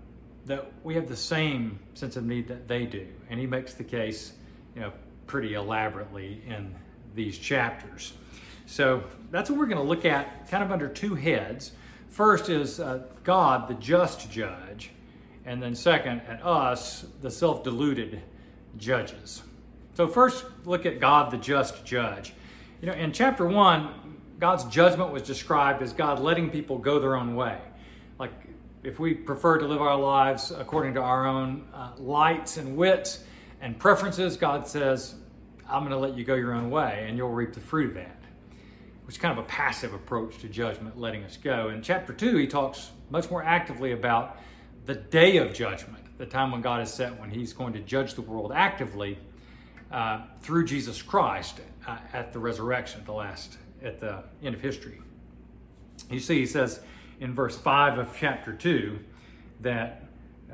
that 0.48 0.72
we 0.82 0.94
have 0.94 1.08
the 1.08 1.16
same 1.16 1.78
sense 1.94 2.16
of 2.16 2.24
need 2.24 2.48
that 2.48 2.66
they 2.66 2.86
do. 2.86 3.06
And 3.30 3.38
he 3.38 3.46
makes 3.46 3.74
the 3.74 3.84
case, 3.84 4.32
you 4.78 4.84
know, 4.84 4.92
pretty 5.26 5.54
elaborately 5.54 6.40
in 6.46 6.72
these 7.16 7.36
chapters. 7.36 8.12
So 8.66 9.02
that's 9.32 9.50
what 9.50 9.58
we're 9.58 9.66
going 9.66 9.82
to 9.82 9.88
look 9.88 10.04
at 10.04 10.48
kind 10.48 10.62
of 10.62 10.70
under 10.70 10.86
two 10.86 11.16
heads. 11.16 11.72
First 12.06 12.48
is 12.48 12.78
uh, 12.78 13.02
God, 13.24 13.66
the 13.66 13.74
just 13.74 14.30
judge, 14.30 14.90
and 15.44 15.60
then 15.60 15.74
second, 15.74 16.20
at 16.28 16.46
us, 16.46 17.06
the 17.20 17.30
self 17.30 17.64
deluded 17.64 18.22
judges. 18.76 19.42
So, 19.94 20.06
first, 20.06 20.44
look 20.64 20.86
at 20.86 21.00
God, 21.00 21.32
the 21.32 21.38
just 21.38 21.84
judge. 21.84 22.32
You 22.80 22.86
know, 22.86 22.94
in 22.94 23.12
chapter 23.12 23.46
one, 23.46 23.90
God's 24.38 24.62
judgment 24.64 25.10
was 25.10 25.22
described 25.22 25.82
as 25.82 25.92
God 25.92 26.20
letting 26.20 26.50
people 26.50 26.78
go 26.78 27.00
their 27.00 27.16
own 27.16 27.34
way. 27.34 27.58
Like, 28.20 28.30
if 28.84 29.00
we 29.00 29.12
prefer 29.12 29.58
to 29.58 29.66
live 29.66 29.82
our 29.82 29.98
lives 29.98 30.52
according 30.52 30.94
to 30.94 31.00
our 31.00 31.26
own 31.26 31.66
uh, 31.74 31.90
lights 31.98 32.58
and 32.58 32.76
wits 32.76 33.24
and 33.60 33.78
preferences, 33.78 34.36
God 34.36 34.66
says, 34.66 35.14
I'm 35.68 35.80
going 35.80 35.90
to 35.90 35.98
let 35.98 36.16
you 36.16 36.24
go 36.24 36.34
your 36.34 36.52
own 36.52 36.70
way 36.70 37.04
and 37.08 37.16
you'll 37.16 37.30
reap 37.30 37.52
the 37.52 37.60
fruit 37.60 37.90
of 37.90 37.94
that. 37.94 38.14
Which 39.04 39.16
is 39.16 39.20
kind 39.20 39.38
of 39.38 39.44
a 39.44 39.48
passive 39.48 39.94
approach 39.94 40.38
to 40.38 40.48
judgment, 40.48 40.98
letting 40.98 41.24
us 41.24 41.36
go. 41.36 41.70
In 41.70 41.82
chapter 41.82 42.12
2, 42.12 42.36
he 42.36 42.46
talks 42.46 42.90
much 43.10 43.30
more 43.30 43.42
actively 43.42 43.92
about 43.92 44.38
the 44.84 44.94
day 44.94 45.38
of 45.38 45.54
judgment, 45.54 46.04
the 46.18 46.26
time 46.26 46.52
when 46.52 46.60
God 46.60 46.82
is 46.82 46.92
set, 46.92 47.18
when 47.18 47.30
he's 47.30 47.52
going 47.52 47.72
to 47.72 47.80
judge 47.80 48.14
the 48.14 48.22
world 48.22 48.52
actively 48.54 49.18
uh, 49.90 50.22
through 50.40 50.66
Jesus 50.66 51.00
Christ 51.00 51.60
uh, 51.86 51.98
at 52.12 52.32
the 52.32 52.38
resurrection, 52.38 53.00
at 53.00 53.06
the 53.06 53.12
last, 53.12 53.58
at 53.82 53.98
the 53.98 54.22
end 54.42 54.54
of 54.54 54.60
history. 54.60 55.00
You 56.10 56.20
see, 56.20 56.38
he 56.40 56.46
says, 56.46 56.80
in 57.20 57.34
verse 57.34 57.56
5 57.56 57.98
of 57.98 58.16
chapter 58.18 58.52
2 58.52 58.98
that, 59.60 60.04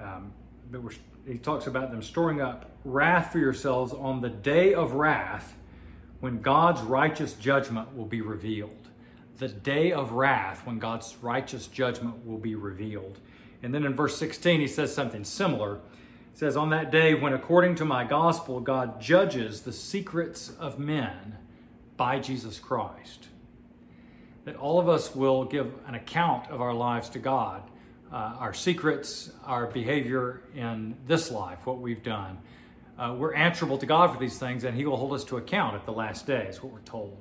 um, 0.00 0.32
that 0.70 0.80
he 1.26 1.38
talks 1.38 1.66
about 1.66 1.90
them 1.90 2.02
storing 2.02 2.40
up 2.40 2.70
wrath 2.84 3.32
for 3.32 3.38
yourselves 3.38 3.92
on 3.92 4.20
the 4.20 4.28
day 4.28 4.74
of 4.74 4.92
wrath 4.92 5.54
when 6.20 6.40
God's 6.40 6.82
righteous 6.82 7.32
judgment 7.34 7.96
will 7.96 8.04
be 8.04 8.20
revealed. 8.20 8.88
The 9.38 9.48
day 9.48 9.92
of 9.92 10.12
wrath 10.12 10.66
when 10.66 10.78
God's 10.78 11.16
righteous 11.20 11.66
judgment 11.66 12.26
will 12.26 12.38
be 12.38 12.54
revealed. 12.54 13.18
And 13.62 13.74
then 13.74 13.84
in 13.84 13.94
verse 13.94 14.16
16, 14.18 14.60
he 14.60 14.68
says 14.68 14.94
something 14.94 15.24
similar. 15.24 15.80
He 16.32 16.38
says, 16.38 16.56
On 16.56 16.70
that 16.70 16.90
day 16.90 17.14
when, 17.14 17.32
according 17.32 17.74
to 17.76 17.84
my 17.84 18.04
gospel, 18.04 18.60
God 18.60 19.00
judges 19.00 19.62
the 19.62 19.72
secrets 19.72 20.50
of 20.58 20.78
men 20.78 21.38
by 21.96 22.18
Jesus 22.18 22.58
Christ 22.58 23.28
that 24.44 24.56
all 24.56 24.78
of 24.78 24.88
us 24.88 25.14
will 25.14 25.44
give 25.44 25.72
an 25.86 25.94
account 25.94 26.50
of 26.50 26.60
our 26.60 26.74
lives 26.74 27.08
to 27.10 27.18
God, 27.18 27.62
uh, 28.14 28.36
our 28.38 28.54
secrets, 28.54 29.32
our 29.44 29.66
behavior 29.66 30.40
in 30.54 30.96
this 31.08 31.32
life, 31.32 31.66
what 31.66 31.78
we've 31.78 32.04
done. 32.04 32.38
Uh, 32.96 33.12
we're 33.18 33.34
answerable 33.34 33.76
to 33.76 33.86
God 33.86 34.12
for 34.12 34.20
these 34.20 34.38
things, 34.38 34.62
and 34.62 34.76
He 34.76 34.86
will 34.86 34.96
hold 34.96 35.12
us 35.14 35.24
to 35.24 35.36
account 35.36 35.74
at 35.74 35.84
the 35.84 35.92
last 35.92 36.24
day, 36.24 36.46
is 36.48 36.62
what 36.62 36.72
we're 36.72 36.78
told. 36.82 37.20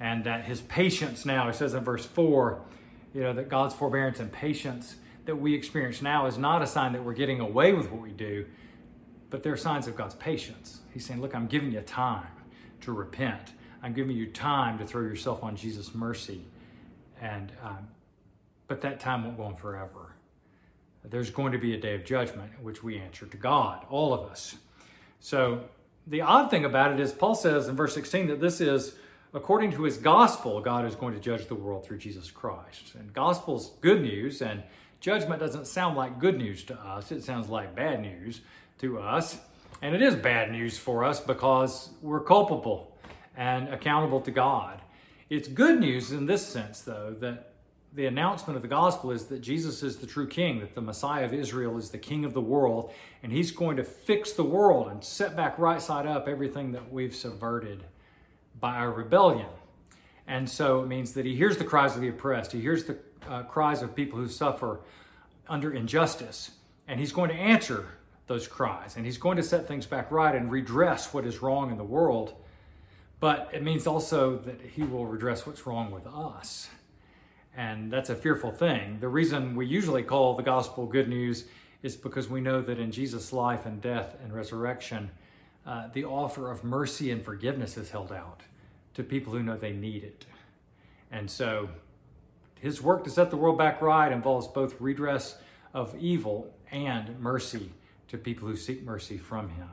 And 0.00 0.24
that 0.24 0.44
His 0.44 0.60
patience 0.62 1.24
now, 1.24 1.46
He 1.46 1.52
says 1.52 1.74
in 1.74 1.84
verse 1.84 2.04
4, 2.04 2.60
you 3.14 3.22
know, 3.22 3.32
that 3.34 3.48
God's 3.48 3.72
forbearance 3.72 4.18
and 4.18 4.32
patience 4.32 4.96
that 5.26 5.36
we 5.36 5.54
experience 5.54 6.02
now 6.02 6.26
is 6.26 6.36
not 6.36 6.60
a 6.60 6.66
sign 6.66 6.92
that 6.94 7.04
we're 7.04 7.14
getting 7.14 7.38
away 7.38 7.72
with 7.72 7.92
what 7.92 8.02
we 8.02 8.10
do, 8.10 8.46
but 9.30 9.44
they're 9.44 9.56
signs 9.56 9.86
of 9.86 9.94
God's 9.94 10.16
patience. 10.16 10.80
He's 10.92 11.06
saying, 11.06 11.20
Look, 11.20 11.36
I'm 11.36 11.46
giving 11.46 11.70
you 11.70 11.80
time 11.82 12.26
to 12.80 12.90
repent. 12.90 13.52
I'm 13.80 13.92
giving 13.92 14.16
you 14.16 14.26
time 14.26 14.78
to 14.78 14.86
throw 14.86 15.02
yourself 15.02 15.44
on 15.44 15.54
Jesus' 15.54 15.94
mercy. 15.94 16.46
And 17.20 17.52
um, 17.62 17.88
but 18.66 18.80
that 18.80 18.98
time 18.98 19.24
won't 19.24 19.36
go 19.36 19.44
on 19.44 19.54
forever. 19.54 20.15
There's 21.10 21.30
going 21.30 21.52
to 21.52 21.58
be 21.58 21.74
a 21.74 21.80
day 21.80 21.94
of 21.94 22.04
judgment 22.04 22.50
which 22.62 22.82
we 22.82 22.98
answer 22.98 23.26
to 23.26 23.36
God, 23.36 23.84
all 23.90 24.12
of 24.12 24.28
us. 24.30 24.56
So 25.20 25.62
the 26.06 26.20
odd 26.20 26.50
thing 26.50 26.64
about 26.64 26.92
it 26.92 27.00
is 27.00 27.12
Paul 27.12 27.34
says 27.34 27.68
in 27.68 27.76
verse 27.76 27.94
16 27.94 28.28
that 28.28 28.40
this 28.40 28.60
is 28.60 28.94
according 29.34 29.72
to 29.72 29.82
his 29.82 29.98
gospel, 29.98 30.60
God 30.60 30.86
is 30.86 30.94
going 30.94 31.14
to 31.14 31.20
judge 31.20 31.46
the 31.46 31.54
world 31.54 31.84
through 31.84 31.98
Jesus 31.98 32.30
Christ. 32.30 32.94
And 32.94 33.12
gospel's 33.12 33.72
good 33.80 34.00
news, 34.00 34.40
and 34.40 34.62
judgment 35.00 35.40
doesn't 35.40 35.66
sound 35.66 35.96
like 35.96 36.18
good 36.18 36.38
news 36.38 36.64
to 36.64 36.74
us. 36.74 37.12
It 37.12 37.22
sounds 37.22 37.48
like 37.48 37.74
bad 37.74 38.00
news 38.00 38.40
to 38.78 38.98
us. 38.98 39.38
And 39.82 39.94
it 39.94 40.02
is 40.02 40.14
bad 40.14 40.50
news 40.50 40.78
for 40.78 41.04
us 41.04 41.20
because 41.20 41.90
we're 42.00 42.20
culpable 42.20 42.96
and 43.36 43.68
accountable 43.68 44.20
to 44.22 44.30
God. 44.30 44.80
It's 45.28 45.48
good 45.48 45.80
news 45.80 46.12
in 46.12 46.26
this 46.26 46.46
sense, 46.46 46.80
though, 46.80 47.14
that 47.20 47.52
the 47.96 48.06
announcement 48.06 48.56
of 48.56 48.62
the 48.62 48.68
gospel 48.68 49.10
is 49.10 49.24
that 49.26 49.40
Jesus 49.40 49.82
is 49.82 49.96
the 49.96 50.06
true 50.06 50.28
king, 50.28 50.60
that 50.60 50.74
the 50.74 50.82
Messiah 50.82 51.24
of 51.24 51.32
Israel 51.32 51.78
is 51.78 51.90
the 51.90 51.98
king 51.98 52.24
of 52.24 52.34
the 52.34 52.40
world, 52.40 52.92
and 53.22 53.32
he's 53.32 53.50
going 53.50 53.78
to 53.78 53.84
fix 53.84 54.32
the 54.32 54.44
world 54.44 54.88
and 54.88 55.02
set 55.02 55.34
back 55.34 55.58
right 55.58 55.80
side 55.80 56.06
up 56.06 56.28
everything 56.28 56.72
that 56.72 56.92
we've 56.92 57.16
subverted 57.16 57.84
by 58.60 58.76
our 58.76 58.92
rebellion. 58.92 59.48
And 60.26 60.48
so 60.48 60.82
it 60.82 60.86
means 60.86 61.14
that 61.14 61.24
he 61.24 61.34
hears 61.34 61.56
the 61.56 61.64
cries 61.64 61.94
of 61.94 62.02
the 62.02 62.08
oppressed, 62.08 62.52
he 62.52 62.60
hears 62.60 62.84
the 62.84 62.98
uh, 63.26 63.44
cries 63.44 63.80
of 63.80 63.96
people 63.96 64.18
who 64.18 64.28
suffer 64.28 64.80
under 65.48 65.72
injustice, 65.72 66.50
and 66.86 67.00
he's 67.00 67.12
going 67.12 67.30
to 67.30 67.36
answer 67.36 67.86
those 68.26 68.46
cries, 68.46 68.96
and 68.96 69.06
he's 69.06 69.18
going 69.18 69.38
to 69.38 69.42
set 69.42 69.66
things 69.66 69.86
back 69.86 70.10
right 70.10 70.34
and 70.34 70.52
redress 70.52 71.14
what 71.14 71.24
is 71.24 71.40
wrong 71.40 71.70
in 71.70 71.78
the 71.78 71.84
world 71.84 72.34
but 73.18 73.50
it 73.52 73.62
means 73.62 73.86
also 73.86 74.36
that 74.38 74.60
He 74.60 74.82
will 74.82 75.06
redress 75.06 75.46
what's 75.46 75.66
wrong 75.66 75.90
with 75.90 76.06
us. 76.06 76.68
And 77.56 77.90
that's 77.90 78.10
a 78.10 78.14
fearful 78.14 78.52
thing. 78.52 78.98
The 79.00 79.08
reason 79.08 79.56
we 79.56 79.66
usually 79.66 80.02
call 80.02 80.34
the 80.34 80.42
gospel 80.42 80.86
good 80.86 81.08
news 81.08 81.46
is 81.82 81.96
because 81.96 82.28
we 82.28 82.40
know 82.40 82.60
that 82.60 82.78
in 82.78 82.92
Jesus' 82.92 83.32
life 83.32 83.64
and 83.64 83.80
death 83.80 84.16
and 84.22 84.32
resurrection, 84.34 85.10
uh, 85.66 85.88
the 85.94 86.04
offer 86.04 86.50
of 86.50 86.64
mercy 86.64 87.10
and 87.10 87.24
forgiveness 87.24 87.78
is 87.78 87.90
held 87.90 88.12
out 88.12 88.42
to 88.94 89.02
people 89.02 89.32
who 89.32 89.42
know 89.42 89.56
they 89.56 89.72
need 89.72 90.04
it. 90.04 90.26
And 91.10 91.30
so 91.30 91.70
his 92.60 92.82
work 92.82 93.04
to 93.04 93.10
set 93.10 93.30
the 93.30 93.36
world 93.36 93.56
back 93.56 93.80
right 93.80 94.12
involves 94.12 94.46
both 94.48 94.78
redress 94.80 95.38
of 95.72 95.96
evil 95.98 96.52
and 96.70 97.18
mercy 97.20 97.70
to 98.08 98.18
people 98.18 98.48
who 98.48 98.56
seek 98.56 98.84
mercy 98.84 99.16
from 99.16 99.48
him. 99.50 99.68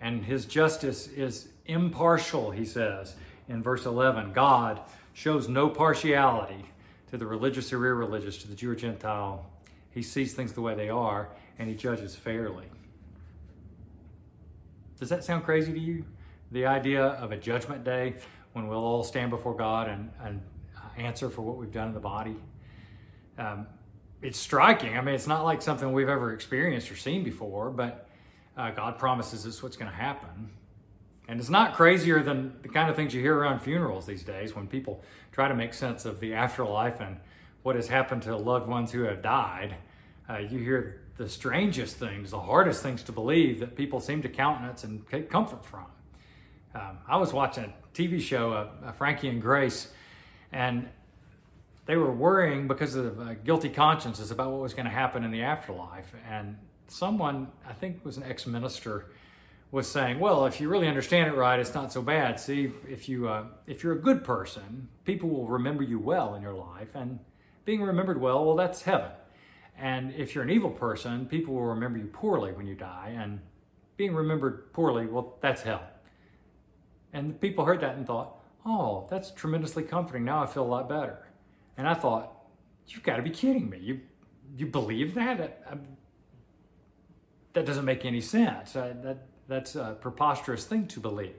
And 0.00 0.24
his 0.24 0.46
justice 0.46 1.06
is 1.08 1.48
impartial, 1.66 2.50
he 2.50 2.64
says 2.64 3.14
in 3.48 3.62
verse 3.62 3.84
11. 3.84 4.32
God 4.32 4.80
shows 5.12 5.48
no 5.48 5.68
partiality 5.68 6.64
to 7.14 7.18
the 7.18 7.26
religious 7.26 7.72
or 7.72 7.86
irreligious, 7.86 8.38
to 8.38 8.48
the 8.48 8.56
Jew 8.56 8.72
or 8.72 8.74
Gentile. 8.74 9.46
He 9.92 10.02
sees 10.02 10.34
things 10.34 10.52
the 10.52 10.60
way 10.60 10.74
they 10.74 10.88
are 10.88 11.28
and 11.60 11.68
he 11.68 11.76
judges 11.76 12.16
fairly. 12.16 12.66
Does 14.98 15.10
that 15.10 15.22
sound 15.22 15.44
crazy 15.44 15.72
to 15.72 15.78
you? 15.78 16.04
The 16.50 16.66
idea 16.66 17.04
of 17.04 17.30
a 17.30 17.36
judgment 17.36 17.84
day 17.84 18.16
when 18.52 18.66
we'll 18.66 18.84
all 18.84 19.04
stand 19.04 19.30
before 19.30 19.54
God 19.54 19.88
and, 19.88 20.10
and 20.24 20.42
answer 20.96 21.30
for 21.30 21.42
what 21.42 21.56
we've 21.56 21.70
done 21.70 21.86
in 21.86 21.94
the 21.94 22.00
body. 22.00 22.34
Um, 23.38 23.68
it's 24.20 24.38
striking. 24.38 24.98
I 24.98 25.00
mean, 25.00 25.14
it's 25.14 25.28
not 25.28 25.44
like 25.44 25.62
something 25.62 25.92
we've 25.92 26.08
ever 26.08 26.32
experienced 26.32 26.90
or 26.90 26.96
seen 26.96 27.22
before, 27.22 27.70
but 27.70 28.08
uh, 28.56 28.72
God 28.72 28.98
promises 28.98 29.46
it's 29.46 29.62
what's 29.62 29.76
going 29.76 29.90
to 29.90 29.96
happen. 29.96 30.50
And 31.26 31.40
it's 31.40 31.48
not 31.48 31.74
crazier 31.74 32.22
than 32.22 32.54
the 32.62 32.68
kind 32.68 32.90
of 32.90 32.96
things 32.96 33.14
you 33.14 33.20
hear 33.20 33.36
around 33.36 33.60
funerals 33.60 34.06
these 34.06 34.22
days 34.22 34.54
when 34.54 34.66
people 34.66 35.02
try 35.32 35.48
to 35.48 35.54
make 35.54 35.72
sense 35.72 36.04
of 36.04 36.20
the 36.20 36.34
afterlife 36.34 37.00
and 37.00 37.18
what 37.62 37.76
has 37.76 37.88
happened 37.88 38.22
to 38.22 38.36
loved 38.36 38.68
ones 38.68 38.92
who 38.92 39.04
have 39.04 39.22
died. 39.22 39.76
Uh, 40.28 40.38
you 40.38 40.58
hear 40.58 41.00
the 41.16 41.28
strangest 41.28 41.96
things, 41.96 42.30
the 42.30 42.40
hardest 42.40 42.82
things 42.82 43.02
to 43.04 43.12
believe 43.12 43.60
that 43.60 43.74
people 43.74 44.00
seem 44.00 44.20
to 44.22 44.28
countenance 44.28 44.84
and 44.84 45.08
take 45.08 45.30
comfort 45.30 45.64
from. 45.64 45.86
Um, 46.74 46.98
I 47.08 47.16
was 47.16 47.32
watching 47.32 47.64
a 47.64 47.96
TV 47.96 48.20
show, 48.20 48.52
uh, 48.52 48.68
uh, 48.86 48.92
Frankie 48.92 49.28
and 49.28 49.40
Grace, 49.40 49.88
and 50.52 50.88
they 51.86 51.96
were 51.96 52.12
worrying 52.12 52.66
because 52.66 52.96
of 52.96 53.20
uh, 53.20 53.34
guilty 53.34 53.68
consciences 53.68 54.30
about 54.30 54.50
what 54.50 54.60
was 54.60 54.74
going 54.74 54.86
to 54.86 54.90
happen 54.90 55.22
in 55.22 55.30
the 55.30 55.42
afterlife. 55.42 56.12
And 56.28 56.58
someone, 56.88 57.48
I 57.68 57.72
think 57.74 58.04
was 58.04 58.16
an 58.16 58.24
ex 58.24 58.46
minister, 58.46 59.06
was 59.70 59.90
saying, 59.90 60.20
well, 60.20 60.46
if 60.46 60.60
you 60.60 60.68
really 60.68 60.86
understand 60.86 61.28
it 61.28 61.36
right, 61.36 61.58
it's 61.58 61.74
not 61.74 61.92
so 61.92 62.00
bad. 62.00 62.38
See, 62.38 62.72
if 62.88 63.08
you 63.08 63.28
uh, 63.28 63.46
if 63.66 63.82
you're 63.82 63.94
a 63.94 64.00
good 64.00 64.22
person, 64.24 64.88
people 65.04 65.28
will 65.28 65.48
remember 65.48 65.82
you 65.82 65.98
well 65.98 66.34
in 66.34 66.42
your 66.42 66.54
life, 66.54 66.94
and 66.94 67.18
being 67.64 67.82
remembered 67.82 68.20
well, 68.20 68.44
well, 68.44 68.56
that's 68.56 68.82
heaven. 68.82 69.10
And 69.76 70.12
if 70.14 70.34
you're 70.34 70.44
an 70.44 70.50
evil 70.50 70.70
person, 70.70 71.26
people 71.26 71.54
will 71.54 71.64
remember 71.64 71.98
you 71.98 72.06
poorly 72.06 72.52
when 72.52 72.66
you 72.66 72.74
die, 72.76 73.14
and 73.16 73.40
being 73.96 74.14
remembered 74.14 74.72
poorly, 74.72 75.06
well, 75.06 75.36
that's 75.40 75.62
hell. 75.62 75.82
And 77.12 77.40
people 77.40 77.64
heard 77.64 77.80
that 77.80 77.96
and 77.96 78.06
thought, 78.06 78.36
oh, 78.66 79.06
that's 79.10 79.30
tremendously 79.30 79.82
comforting. 79.82 80.24
Now 80.24 80.42
I 80.42 80.46
feel 80.46 80.64
a 80.64 80.66
lot 80.66 80.88
better. 80.88 81.18
And 81.76 81.88
I 81.88 81.94
thought, 81.94 82.32
you've 82.88 83.02
got 83.02 83.16
to 83.16 83.22
be 83.22 83.30
kidding 83.30 83.68
me. 83.68 83.78
You 83.78 84.00
you 84.56 84.66
believe 84.66 85.14
that? 85.14 85.38
that, 85.38 85.78
that 87.54 87.66
doesn't 87.66 87.84
make 87.84 88.04
any 88.04 88.20
sense. 88.20 88.76
Uh, 88.76 88.94
that 89.02 89.26
that's 89.48 89.76
a 89.76 89.96
preposterous 90.00 90.64
thing 90.64 90.86
to 90.88 91.00
believe. 91.00 91.36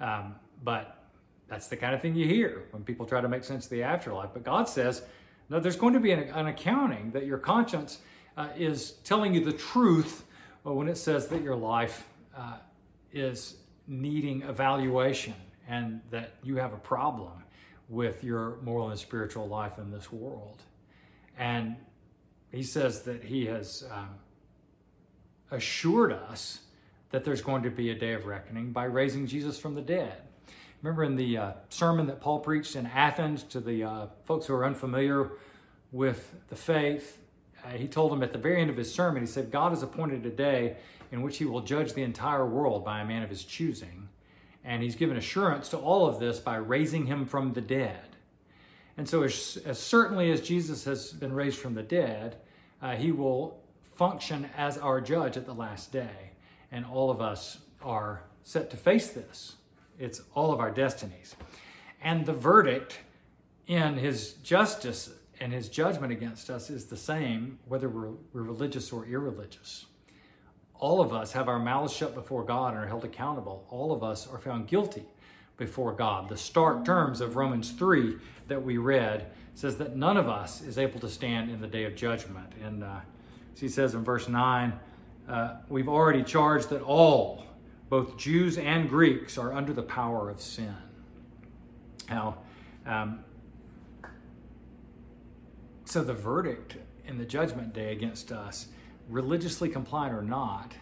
Um, 0.00 0.36
but 0.62 1.02
that's 1.48 1.68
the 1.68 1.76
kind 1.76 1.94
of 1.94 2.02
thing 2.02 2.14
you 2.14 2.26
hear 2.26 2.64
when 2.70 2.82
people 2.82 3.06
try 3.06 3.20
to 3.20 3.28
make 3.28 3.44
sense 3.44 3.64
of 3.64 3.70
the 3.70 3.82
afterlife. 3.82 4.30
But 4.32 4.44
God 4.44 4.68
says, 4.68 5.02
no, 5.48 5.60
there's 5.60 5.76
going 5.76 5.94
to 5.94 6.00
be 6.00 6.12
an, 6.12 6.20
an 6.30 6.46
accounting 6.46 7.12
that 7.12 7.26
your 7.26 7.38
conscience 7.38 8.00
uh, 8.36 8.48
is 8.56 8.92
telling 9.04 9.34
you 9.34 9.44
the 9.44 9.52
truth 9.52 10.24
when 10.62 10.88
it 10.88 10.96
says 10.98 11.28
that 11.28 11.42
your 11.42 11.54
life 11.54 12.08
uh, 12.36 12.56
is 13.12 13.56
needing 13.86 14.42
evaluation 14.42 15.34
and 15.68 16.00
that 16.10 16.34
you 16.42 16.56
have 16.56 16.72
a 16.72 16.78
problem 16.78 17.44
with 17.88 18.24
your 18.24 18.58
moral 18.62 18.90
and 18.90 18.98
spiritual 18.98 19.46
life 19.46 19.78
in 19.78 19.90
this 19.90 20.10
world. 20.10 20.62
And 21.38 21.76
he 22.50 22.62
says 22.62 23.02
that 23.02 23.22
he 23.22 23.46
has 23.46 23.84
um, 23.92 24.16
assured 25.50 26.12
us 26.12 26.60
that 27.10 27.24
there's 27.24 27.42
going 27.42 27.62
to 27.62 27.70
be 27.70 27.90
a 27.90 27.94
day 27.94 28.12
of 28.12 28.26
reckoning 28.26 28.72
by 28.72 28.84
raising 28.84 29.26
Jesus 29.26 29.58
from 29.58 29.74
the 29.74 29.82
dead. 29.82 30.22
Remember 30.82 31.04
in 31.04 31.16
the 31.16 31.38
uh, 31.38 31.52
sermon 31.68 32.06
that 32.06 32.20
Paul 32.20 32.40
preached 32.40 32.76
in 32.76 32.86
Athens 32.86 33.42
to 33.44 33.60
the 33.60 33.84
uh, 33.84 34.06
folks 34.24 34.46
who 34.46 34.54
are 34.54 34.64
unfamiliar 34.64 35.30
with 35.92 36.34
the 36.48 36.56
faith, 36.56 37.20
uh, 37.64 37.70
he 37.70 37.88
told 37.88 38.12
them 38.12 38.22
at 38.22 38.32
the 38.32 38.38
very 38.38 38.60
end 38.60 38.70
of 38.70 38.76
his 38.76 38.92
sermon, 38.92 39.22
he 39.22 39.26
said, 39.26 39.50
God 39.50 39.70
has 39.70 39.82
appointed 39.82 40.26
a 40.26 40.30
day 40.30 40.76
in 41.10 41.22
which 41.22 41.38
he 41.38 41.44
will 41.44 41.60
judge 41.60 41.94
the 41.94 42.02
entire 42.02 42.46
world 42.46 42.84
by 42.84 43.00
a 43.00 43.04
man 43.04 43.22
of 43.22 43.30
his 43.30 43.44
choosing. 43.44 44.08
And 44.64 44.82
he's 44.82 44.96
given 44.96 45.16
assurance 45.16 45.68
to 45.70 45.78
all 45.78 46.06
of 46.06 46.18
this 46.18 46.38
by 46.38 46.56
raising 46.56 47.06
him 47.06 47.24
from 47.24 47.52
the 47.52 47.60
dead. 47.60 48.16
And 48.96 49.08
so, 49.08 49.22
as, 49.22 49.58
as 49.64 49.78
certainly 49.78 50.30
as 50.30 50.40
Jesus 50.40 50.84
has 50.84 51.12
been 51.12 51.32
raised 51.32 51.58
from 51.58 51.74
the 51.74 51.82
dead, 51.82 52.36
uh, 52.82 52.96
he 52.96 53.12
will 53.12 53.60
function 53.94 54.50
as 54.56 54.76
our 54.78 55.00
judge 55.00 55.36
at 55.36 55.46
the 55.46 55.54
last 55.54 55.92
day 55.92 56.32
and 56.70 56.84
all 56.84 57.10
of 57.10 57.20
us 57.20 57.58
are 57.82 58.22
set 58.42 58.70
to 58.70 58.76
face 58.76 59.08
this. 59.08 59.56
It's 59.98 60.22
all 60.34 60.52
of 60.52 60.60
our 60.60 60.70
destinies. 60.70 61.36
And 62.02 62.26
the 62.26 62.32
verdict 62.32 63.00
in 63.66 63.94
his 63.94 64.34
justice 64.34 65.10
and 65.40 65.52
his 65.52 65.68
judgment 65.68 66.12
against 66.12 66.50
us 66.50 66.70
is 66.70 66.86
the 66.86 66.96
same 66.96 67.58
whether 67.66 67.88
we're, 67.88 68.12
we're 68.32 68.42
religious 68.42 68.92
or 68.92 69.06
irreligious. 69.06 69.86
All 70.78 71.00
of 71.00 71.12
us 71.12 71.32
have 71.32 71.48
our 71.48 71.58
mouths 71.58 71.92
shut 71.92 72.14
before 72.14 72.44
God 72.44 72.74
and 72.74 72.84
are 72.84 72.86
held 72.86 73.04
accountable. 73.04 73.66
All 73.70 73.92
of 73.92 74.02
us 74.02 74.26
are 74.26 74.38
found 74.38 74.68
guilty 74.68 75.04
before 75.56 75.92
God. 75.92 76.28
The 76.28 76.36
stark 76.36 76.84
terms 76.84 77.20
of 77.20 77.36
Romans 77.36 77.70
3 77.72 78.16
that 78.48 78.62
we 78.62 78.76
read 78.76 79.30
says 79.54 79.78
that 79.78 79.96
none 79.96 80.18
of 80.18 80.28
us 80.28 80.60
is 80.60 80.76
able 80.76 81.00
to 81.00 81.08
stand 81.08 81.50
in 81.50 81.60
the 81.60 81.66
day 81.66 81.84
of 81.84 81.96
judgment. 81.96 82.52
And 82.62 82.84
uh, 82.84 83.00
he 83.58 83.68
says 83.68 83.94
in 83.94 84.04
verse 84.04 84.28
9, 84.28 84.78
uh, 85.28 85.56
we've 85.68 85.88
already 85.88 86.22
charged 86.22 86.70
that 86.70 86.82
all, 86.82 87.44
both 87.88 88.16
Jews 88.16 88.58
and 88.58 88.88
Greeks, 88.88 89.36
are 89.38 89.52
under 89.52 89.72
the 89.72 89.82
power 89.82 90.30
of 90.30 90.40
sin. 90.40 90.76
Now, 92.08 92.38
um, 92.86 93.24
so 95.84 96.02
the 96.02 96.14
verdict 96.14 96.76
in 97.06 97.18
the 97.18 97.24
judgment 97.24 97.72
day 97.72 97.92
against 97.92 98.32
us, 98.32 98.68
religiously 99.08 99.68
compliant 99.68 100.14
or 100.14 100.22
not, 100.22 100.72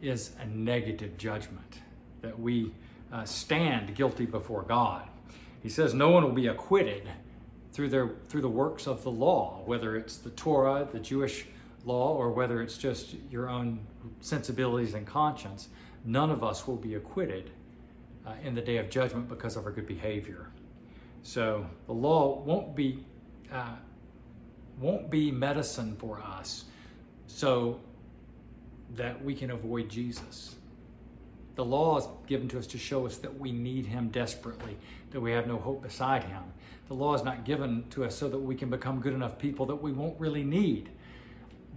is 0.00 0.32
a 0.40 0.46
negative 0.46 1.16
judgment 1.16 1.80
that 2.22 2.38
we 2.38 2.72
uh, 3.12 3.24
stand 3.24 3.94
guilty 3.94 4.26
before 4.26 4.62
God. 4.62 5.08
He 5.62 5.68
says 5.68 5.94
no 5.94 6.10
one 6.10 6.22
will 6.22 6.32
be 6.32 6.46
acquitted 6.46 7.08
through 7.72 7.88
their 7.88 8.10
through 8.28 8.42
the 8.42 8.48
works 8.48 8.86
of 8.86 9.02
the 9.02 9.10
law, 9.10 9.62
whether 9.64 9.96
it's 9.96 10.16
the 10.16 10.30
Torah, 10.30 10.86
the 10.90 11.00
Jewish 11.00 11.46
law 11.84 12.14
or 12.14 12.30
whether 12.32 12.62
it's 12.62 12.78
just 12.78 13.14
your 13.30 13.48
own 13.48 13.86
sensibilities 14.20 14.94
and 14.94 15.06
conscience, 15.06 15.68
none 16.04 16.30
of 16.30 16.42
us 16.42 16.66
will 16.66 16.76
be 16.76 16.94
acquitted 16.94 17.50
uh, 18.26 18.32
in 18.42 18.54
the 18.54 18.60
day 18.60 18.76
of 18.78 18.90
judgment 18.90 19.28
because 19.28 19.56
of 19.56 19.64
our 19.64 19.72
good 19.72 19.86
behavior. 19.86 20.50
So 21.22 21.66
the 21.86 21.92
law 21.92 22.40
won't 22.40 22.74
be 22.74 23.04
uh, 23.52 23.76
won't 24.78 25.10
be 25.10 25.32
medicine 25.32 25.96
for 25.96 26.20
us, 26.20 26.64
so 27.26 27.80
that 28.94 29.22
we 29.24 29.34
can 29.34 29.50
avoid 29.50 29.88
Jesus. 29.88 30.54
The 31.56 31.64
law 31.64 31.98
is 31.98 32.06
given 32.28 32.48
to 32.50 32.58
us 32.58 32.68
to 32.68 32.78
show 32.78 33.04
us 33.06 33.16
that 33.18 33.40
we 33.40 33.50
need 33.50 33.86
Him 33.86 34.10
desperately, 34.10 34.76
that 35.10 35.20
we 35.20 35.32
have 35.32 35.48
no 35.48 35.58
hope 35.58 35.82
beside 35.82 36.22
Him. 36.22 36.42
The 36.86 36.94
law 36.94 37.14
is 37.14 37.24
not 37.24 37.44
given 37.44 37.84
to 37.90 38.04
us 38.04 38.14
so 38.14 38.28
that 38.28 38.38
we 38.38 38.54
can 38.54 38.70
become 38.70 39.00
good 39.00 39.12
enough 39.12 39.38
people 39.38 39.66
that 39.66 39.82
we 39.82 39.90
won't 39.92 40.18
really 40.20 40.44
need 40.44 40.90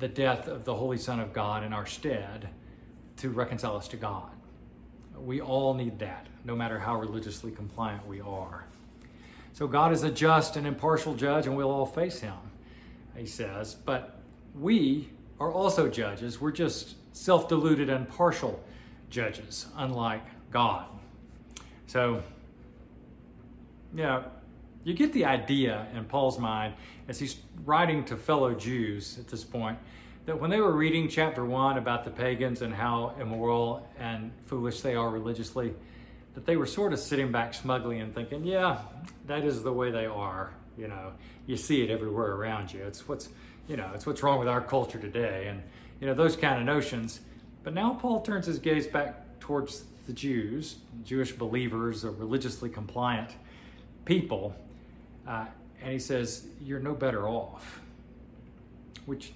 the 0.02 0.08
death 0.08 0.48
of 0.48 0.66
the 0.66 0.74
Holy 0.74 0.98
Son 0.98 1.20
of 1.20 1.32
God 1.32 1.64
in 1.64 1.72
our 1.72 1.86
stead 1.86 2.50
to 3.18 3.30
reconcile 3.30 3.78
us 3.78 3.88
to 3.90 3.98
God. 3.98 4.32
We 5.16 5.40
all 5.40 5.76
need 5.76 6.00
that, 6.00 6.26
no 6.44 6.56
matter 6.56 6.80
how 6.80 7.00
religiously 7.00 7.52
compliant 7.52 8.08
we 8.08 8.20
are. 8.20 8.66
So 9.54 9.68
God 9.68 9.94
is 9.94 10.02
a 10.04 10.12
just 10.12 10.56
and 10.56 10.66
impartial 10.66 11.14
judge, 11.14 11.46
and 11.46 11.56
we'll 11.56 11.70
all 11.70 11.86
face 11.86 12.20
him, 12.20 12.34
he 13.16 13.28
says. 13.28 13.76
But 13.76 14.20
we 14.56 15.10
are 15.40 15.52
also 15.52 15.88
judges. 15.88 16.42
We're 16.42 16.52
just 16.52 16.96
self 17.14 17.48
deluded 17.48 17.90
and 17.90 18.10
partial 18.10 18.64
judges, 19.12 19.68
unlike 19.76 20.24
God. 20.52 20.88
So, 21.86 22.24
yeah, 23.94 24.24
you 24.84 24.94
get 24.94 25.14
the 25.14 25.26
idea 25.26 25.88
in 25.96 26.06
Paul's 26.06 26.40
mind 26.40 26.74
as 27.08 27.20
he's 27.20 27.38
writing 27.64 28.04
to 28.06 28.18
fellow 28.18 28.54
Jews 28.54 29.18
at 29.20 29.28
this 29.28 29.44
point 29.44 29.78
that 30.26 30.40
when 30.40 30.50
they 30.50 30.60
were 30.60 30.72
reading 30.72 31.08
chapter 31.08 31.46
one 31.46 31.78
about 31.78 32.04
the 32.04 32.12
pagans 32.12 32.62
and 32.62 32.74
how 32.74 33.16
immoral 33.20 33.88
and 34.00 34.32
foolish 34.46 34.82
they 34.82 34.96
are 34.96 35.10
religiously, 35.10 35.74
that 36.36 36.46
they 36.46 36.56
were 36.56 36.66
sort 36.66 36.94
of 36.94 37.00
sitting 37.00 37.32
back 37.32 37.54
smugly 37.54 38.00
and 38.00 38.14
thinking, 38.14 38.44
yeah, 38.46 38.80
that 39.28 39.44
is 39.44 39.64
the 39.64 39.74
way 39.74 39.92
they 39.92 40.06
are. 40.06 40.54
You 40.78 40.88
know, 40.88 41.14
you 41.48 41.58
see 41.58 41.82
it 41.82 41.90
everywhere 41.90 42.34
around 42.34 42.72
you. 42.72 42.84
It's 42.84 43.08
what's, 43.08 43.30
you 43.68 43.78
know, 43.78 43.92
it's 43.94 44.06
what's 44.06 44.24
wrong 44.24 44.40
with 44.40 44.48
our 44.48 44.62
culture 44.62 45.00
today. 45.00 45.48
And, 45.48 45.62
you 46.00 46.08
know, 46.08 46.14
those 46.14 46.36
kind 46.36 46.60
of 46.60 46.66
notions. 46.66 47.20
But 47.64 47.74
now 47.74 47.94
Paul 47.96 48.22
turns 48.22 48.46
his 48.46 48.60
gaze 48.60 48.88
back 48.88 49.40
towards 49.40 49.84
the 50.08 50.14
Jews, 50.14 50.78
Jewish 51.04 51.32
believers, 51.32 52.06
or 52.06 52.12
religiously 52.12 52.70
compliant 52.70 53.32
people, 54.06 54.56
uh, 55.28 55.46
and 55.82 55.92
he 55.92 56.00
says, 56.00 56.46
You're 56.62 56.80
no 56.80 56.94
better 56.94 57.28
off. 57.28 57.82
Which, 59.06 59.34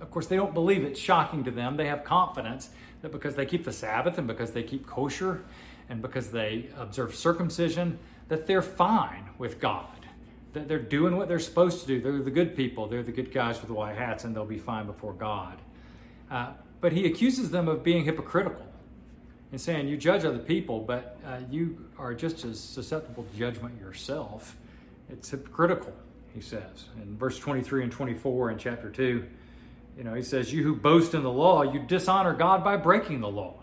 of 0.00 0.10
course, 0.10 0.26
they 0.26 0.36
don't 0.36 0.54
believe 0.54 0.84
it's 0.84 1.00
shocking 1.00 1.44
to 1.44 1.50
them. 1.50 1.76
They 1.76 1.86
have 1.86 2.04
confidence 2.04 2.70
that 3.02 3.12
because 3.12 3.34
they 3.34 3.46
keep 3.46 3.64
the 3.64 3.72
Sabbath 3.72 4.18
and 4.18 4.26
because 4.26 4.52
they 4.52 4.62
keep 4.62 4.86
kosher 4.86 5.42
and 5.88 6.00
because 6.00 6.30
they 6.30 6.68
observe 6.76 7.14
circumcision, 7.14 7.98
that 8.28 8.46
they're 8.46 8.62
fine 8.62 9.28
with 9.38 9.60
God. 9.60 9.86
That 10.52 10.68
they're 10.68 10.78
doing 10.78 11.16
what 11.16 11.28
they're 11.28 11.38
supposed 11.38 11.80
to 11.80 11.86
do. 11.86 12.00
They're 12.00 12.22
the 12.22 12.30
good 12.30 12.56
people. 12.56 12.86
They're 12.86 13.02
the 13.02 13.12
good 13.12 13.32
guys 13.32 13.60
with 13.60 13.68
the 13.68 13.74
white 13.74 13.96
hats, 13.96 14.24
and 14.24 14.34
they'll 14.34 14.44
be 14.44 14.58
fine 14.58 14.86
before 14.86 15.12
God. 15.12 15.58
Uh, 16.30 16.52
but 16.80 16.92
he 16.92 17.06
accuses 17.06 17.50
them 17.50 17.68
of 17.68 17.82
being 17.82 18.04
hypocritical 18.04 18.66
and 19.50 19.60
saying, 19.60 19.88
You 19.88 19.96
judge 19.96 20.24
other 20.24 20.38
people, 20.38 20.80
but 20.80 21.18
uh, 21.26 21.38
you 21.50 21.90
are 21.98 22.14
just 22.14 22.44
as 22.44 22.60
susceptible 22.60 23.24
to 23.24 23.38
judgment 23.38 23.80
yourself. 23.80 24.56
It's 25.12 25.30
hypocritical, 25.30 25.92
he 26.34 26.40
says. 26.40 26.86
In 27.02 27.16
verse 27.16 27.38
23 27.38 27.84
and 27.84 27.92
24 27.92 28.50
in 28.50 28.58
chapter 28.58 28.90
2, 28.90 29.24
you 29.98 30.04
know, 30.04 30.14
he 30.14 30.22
says, 30.22 30.52
You 30.52 30.62
who 30.62 30.74
boast 30.74 31.14
in 31.14 31.22
the 31.22 31.30
law, 31.30 31.62
you 31.62 31.80
dishonor 31.80 32.32
God 32.32 32.64
by 32.64 32.76
breaking 32.76 33.20
the 33.20 33.28
law. 33.28 33.60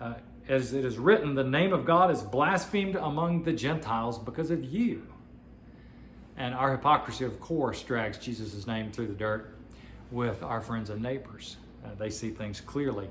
Uh, 0.00 0.14
as 0.48 0.74
it 0.74 0.84
is 0.84 0.98
written, 0.98 1.34
the 1.34 1.42
name 1.42 1.72
of 1.72 1.84
God 1.84 2.10
is 2.10 2.22
blasphemed 2.22 2.94
among 2.94 3.42
the 3.42 3.52
Gentiles 3.52 4.18
because 4.18 4.50
of 4.50 4.62
you. 4.62 5.06
And 6.36 6.54
our 6.54 6.72
hypocrisy, 6.72 7.24
of 7.24 7.40
course, 7.40 7.82
drags 7.82 8.18
Jesus' 8.18 8.66
name 8.66 8.92
through 8.92 9.06
the 9.06 9.14
dirt 9.14 9.56
with 10.10 10.42
our 10.42 10.60
friends 10.60 10.90
and 10.90 11.02
neighbors. 11.02 11.56
Uh, 11.84 11.88
they 11.98 12.10
see 12.10 12.30
things 12.30 12.60
clearly. 12.60 13.08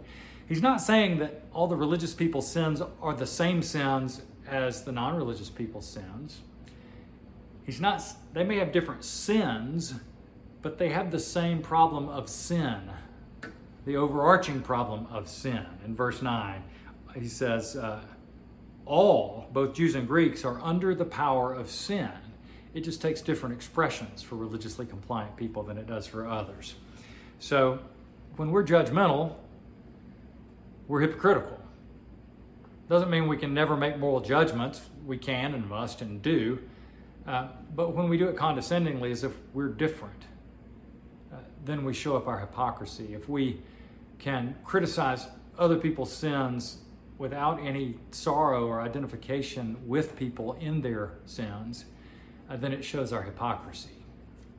He's 0.48 0.62
not 0.62 0.80
saying 0.80 1.18
that 1.20 1.44
all 1.52 1.68
the 1.68 1.76
religious 1.76 2.14
people's 2.14 2.50
sins 2.50 2.82
are 3.02 3.16
the 3.16 3.26
same 3.26 3.64
sins 3.64 4.22
as 4.48 4.84
the 4.84 4.92
non 4.92 5.16
religious 5.16 5.50
people's 5.50 5.88
sins. 5.88 6.42
He's 7.66 7.82
not, 7.82 8.04
they 8.34 8.44
may 8.44 8.58
have 8.58 8.72
different 8.72 9.04
sins, 9.04 9.96
but 10.62 10.78
they 10.78 10.90
have 10.90 11.12
the 11.12 11.20
same 11.20 11.62
problem 11.62 12.08
of 12.10 12.30
sin, 12.30 12.80
the 13.86 13.98
overarching 13.98 14.62
problem 14.62 15.08
of 15.12 15.28
sin. 15.28 15.66
In 15.84 15.96
verse 15.96 16.22
9, 16.22 16.64
he 17.16 17.28
says, 17.28 17.76
uh, 17.76 18.02
all, 18.86 19.48
both 19.52 19.74
Jews 19.74 19.96
and 19.96 20.08
Greeks, 20.08 20.46
are 20.46 20.62
under 20.62 20.94
the 20.94 21.06
power 21.06 21.54
of 21.54 21.70
sin. 21.70 22.12
It 22.76 22.82
just 22.84 23.02
takes 23.02 23.22
different 23.22 23.56
expressions 23.56 24.22
for 24.22 24.36
religiously 24.36 24.86
compliant 24.86 25.36
people 25.36 25.64
than 25.64 25.78
it 25.78 25.88
does 25.88 26.06
for 26.06 26.28
others. 26.28 26.76
So 27.40 27.80
when 28.36 28.52
we're 28.52 28.66
judgmental, 28.66 29.36
we're 30.88 31.02
hypocritical. 31.02 31.60
Doesn't 32.90 33.10
mean 33.10 33.28
we 33.28 33.38
can 33.38 33.54
never 33.54 33.76
make 33.76 33.98
moral 33.98 34.20
judgments. 34.20 34.82
We 35.06 35.18
can 35.18 35.56
and 35.56 35.68
must 35.68 36.02
and 36.02 36.22
do. 36.22 36.60
Uh, 37.28 37.48
but 37.76 37.96
when 37.96 38.08
we 38.08 38.18
do 38.18 38.28
it 38.28 38.36
condescendingly, 38.36 39.12
as 39.12 39.24
if 39.24 39.34
we're 39.54 39.70
different, 39.70 40.24
uh, 41.34 41.38
then 41.64 41.84
we 41.84 41.94
show 41.94 42.16
up 42.16 42.28
our 42.28 42.40
hypocrisy. 42.40 43.14
If 43.14 43.28
we 43.28 43.62
can 44.20 44.56
criticize 44.64 45.28
other 45.58 45.78
people's 45.78 46.12
sins 46.12 46.78
without 47.18 47.60
any 47.60 47.96
sorrow 48.12 48.68
or 48.68 48.82
identification 48.82 49.78
with 49.88 50.16
people 50.16 50.54
in 50.60 50.82
their 50.82 51.14
sins, 51.26 51.86
uh, 52.50 52.58
then 52.58 52.72
it 52.72 52.84
shows 52.84 53.12
our 53.12 53.24
hypocrisy, 53.24 54.04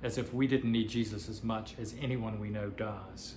as 0.03 0.19
if 0.19 0.35
we 0.35 0.47
didn't 0.47 0.73
need 0.73 0.89
Jesus 0.89 1.29
as 1.29 1.45
much 1.45 1.75
as 1.79 1.95
anyone 2.01 2.41
we 2.41 2.49
know 2.49 2.71
does. 2.71 3.37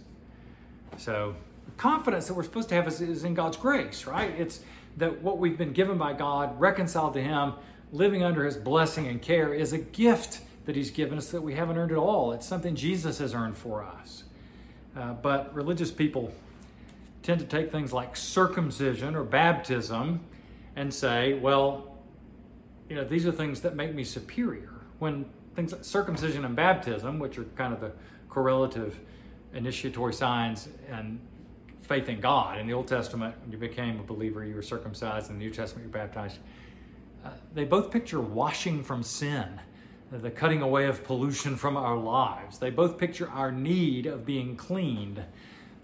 So, 0.98 1.36
the 1.66 1.72
confidence 1.74 2.28
that 2.28 2.34
we're 2.34 2.44
supposed 2.44 2.70
to 2.70 2.76
have 2.76 2.88
is, 2.88 3.00
is 3.00 3.24
in 3.24 3.36
God's 3.36 3.58
grace, 3.58 4.08
right? 4.08 4.34
It's 4.40 4.62
that 4.98 5.22
what 5.22 5.38
we've 5.38 5.58
been 5.58 5.74
given 5.74 5.98
by 5.98 6.14
God, 6.14 6.60
reconciled 6.60 7.14
to 7.14 7.22
Him, 7.22 7.54
living 7.92 8.24
under 8.24 8.46
His 8.46 8.58
blessing 8.58 9.08
and 9.08 9.22
care, 9.22 9.54
is 9.54 9.74
a 9.74 9.78
gift 9.78 10.42
that 10.66 10.76
He's 10.76 10.92
given 10.92 11.18
us 11.18 11.32
that 11.32 11.42
we 11.42 11.56
haven't 11.56 11.78
earned 11.78 11.92
at 11.92 11.98
all. 11.98 12.32
It's 12.32 12.48
something 12.48 12.76
Jesus 12.76 13.18
has 13.20 13.34
earned 13.34 13.58
for 13.58 13.84
us. 13.84 14.24
Uh, 14.96 15.14
but 15.14 15.54
religious 15.54 15.92
people 15.92 16.34
tend 17.24 17.40
to 17.40 17.46
take 17.46 17.72
things 17.72 17.94
like 17.94 18.16
circumcision 18.16 19.16
or 19.16 19.24
baptism 19.24 20.22
and 20.76 20.94
say, 20.94 21.34
well, 21.34 21.98
you 22.90 22.96
know, 22.96 23.04
these 23.04 23.26
are 23.28 23.32
things 23.32 23.62
that 23.62 23.76
make 23.76 23.94
me 23.94 24.04
superior. 24.04 24.72
When 25.00 25.26
things 25.56 25.72
like 25.72 25.84
circumcision 25.84 26.46
and 26.46 26.56
baptism, 26.56 27.20
which 27.20 27.38
are 27.38 27.44
kind 27.56 27.74
of 27.74 27.82
the 27.82 27.92
correlative 28.30 29.00
initiatory 29.54 30.14
signs 30.14 30.70
and 30.90 31.20
faith 31.82 32.08
in 32.08 32.20
God. 32.20 32.60
In 32.60 32.68
the 32.68 32.74
Old 32.74 32.88
Testament, 32.88 33.36
when 33.42 33.52
you 33.52 33.58
became 33.58 34.00
a 34.00 34.04
believer, 34.04 34.46
you 34.46 34.56
were 34.56 34.62
circumcised. 34.62 35.30
In 35.30 35.40
the 35.40 35.44
New 35.44 35.52
Testament, 35.52 35.86
you're 35.86 35.92
baptized. 36.06 36.38
Uh, 37.24 37.30
they 37.54 37.64
both 37.64 37.92
picture 37.92 38.22
washing 38.22 38.84
from 38.84 39.04
sin, 39.04 39.60
the 40.12 40.32
cutting 40.32 40.62
away 40.62 40.86
of 40.86 41.04
pollution 41.04 41.56
from 41.56 41.78
our 41.78 41.98
lives. 41.98 42.58
They 42.58 42.70
both 42.70 42.98
picture 42.98 43.30
our 43.30 43.52
need 43.52 44.06
of 44.06 44.26
being 44.26 44.56
cleaned 44.56 45.24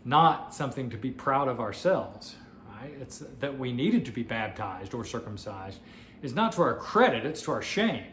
not 0.06 0.54
something 0.54 0.90
to 0.92 0.98
be 0.98 1.12
proud 1.12 1.48
of 1.48 1.60
ourselves. 1.60 2.36
Right? 2.80 2.94
It's 3.02 3.24
that 3.40 3.58
we 3.58 3.74
needed 3.74 4.06
to 4.06 4.12
be 4.12 4.24
baptized 4.24 4.94
or 4.94 5.04
circumcised 5.04 5.80
is 6.22 6.34
not 6.34 6.52
to 6.54 6.62
our 6.62 6.76
credit, 6.76 7.26
it's 7.26 7.42
to 7.44 7.52
our 7.52 7.62
shame. 7.62 8.06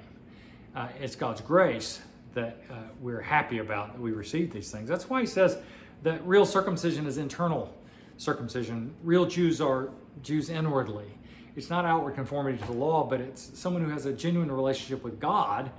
Uh, 0.74 0.88
it's 1.00 1.14
God's 1.14 1.40
grace 1.40 2.00
that 2.34 2.62
uh, 2.70 2.74
we're 3.00 3.20
happy 3.20 3.58
about 3.58 3.92
that 3.92 4.00
we 4.00 4.12
receive 4.12 4.52
these 4.52 4.70
things. 4.70 4.88
That's 4.88 5.08
why 5.08 5.20
he 5.20 5.26
says 5.26 5.58
that 6.02 6.26
real 6.26 6.46
circumcision 6.46 7.06
is 7.06 7.18
internal 7.18 7.74
circumcision. 8.16 8.94
Real 9.02 9.26
Jews 9.26 9.60
are 9.60 9.90
Jews 10.22 10.48
inwardly. 10.48 11.18
It's 11.56 11.70
not 11.70 11.84
outward 11.84 12.14
conformity 12.14 12.58
to 12.58 12.66
the 12.66 12.72
law, 12.72 13.04
but 13.04 13.20
it's 13.20 13.58
someone 13.58 13.84
who 13.84 13.90
has 13.90 14.06
a 14.06 14.12
genuine 14.12 14.50
relationship 14.50 15.04
with 15.04 15.20
God 15.20 15.70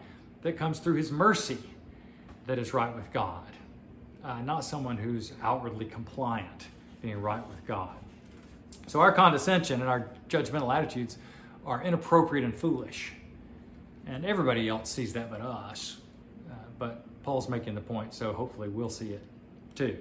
that 0.43 0.57
comes 0.57 0.79
through 0.79 0.95
his 0.95 1.12
mercy 1.12 1.57
that 2.45 2.59
is 2.59 2.73
right 2.73 2.93
with 2.93 3.12
God 3.12 3.43
uh, 4.23 4.41
not 4.41 4.63
someone 4.63 4.97
who's 4.97 5.33
outwardly 5.41 5.86
compliant, 5.86 6.67
being 7.01 7.21
right 7.21 7.45
with 7.47 7.65
God. 7.67 7.95
So 8.88 8.99
our 8.99 9.12
condescension 9.12 9.81
and 9.81 9.89
our 9.89 10.09
judgmental 10.29 10.73
attitudes 10.73 11.17
are 11.65 11.83
inappropriate 11.83 12.45
and 12.45 12.55
foolish. 12.55 13.13
And 14.05 14.25
everybody 14.25 14.67
else 14.67 14.89
sees 14.89 15.13
that 15.13 15.29
but 15.29 15.41
us. 15.41 15.97
Uh, 16.49 16.55
but 16.77 17.05
Paul's 17.23 17.47
making 17.47 17.75
the 17.75 17.81
point, 17.81 18.13
so 18.13 18.33
hopefully 18.33 18.69
we'll 18.69 18.89
see 18.89 19.09
it 19.09 19.21
too. 19.75 19.97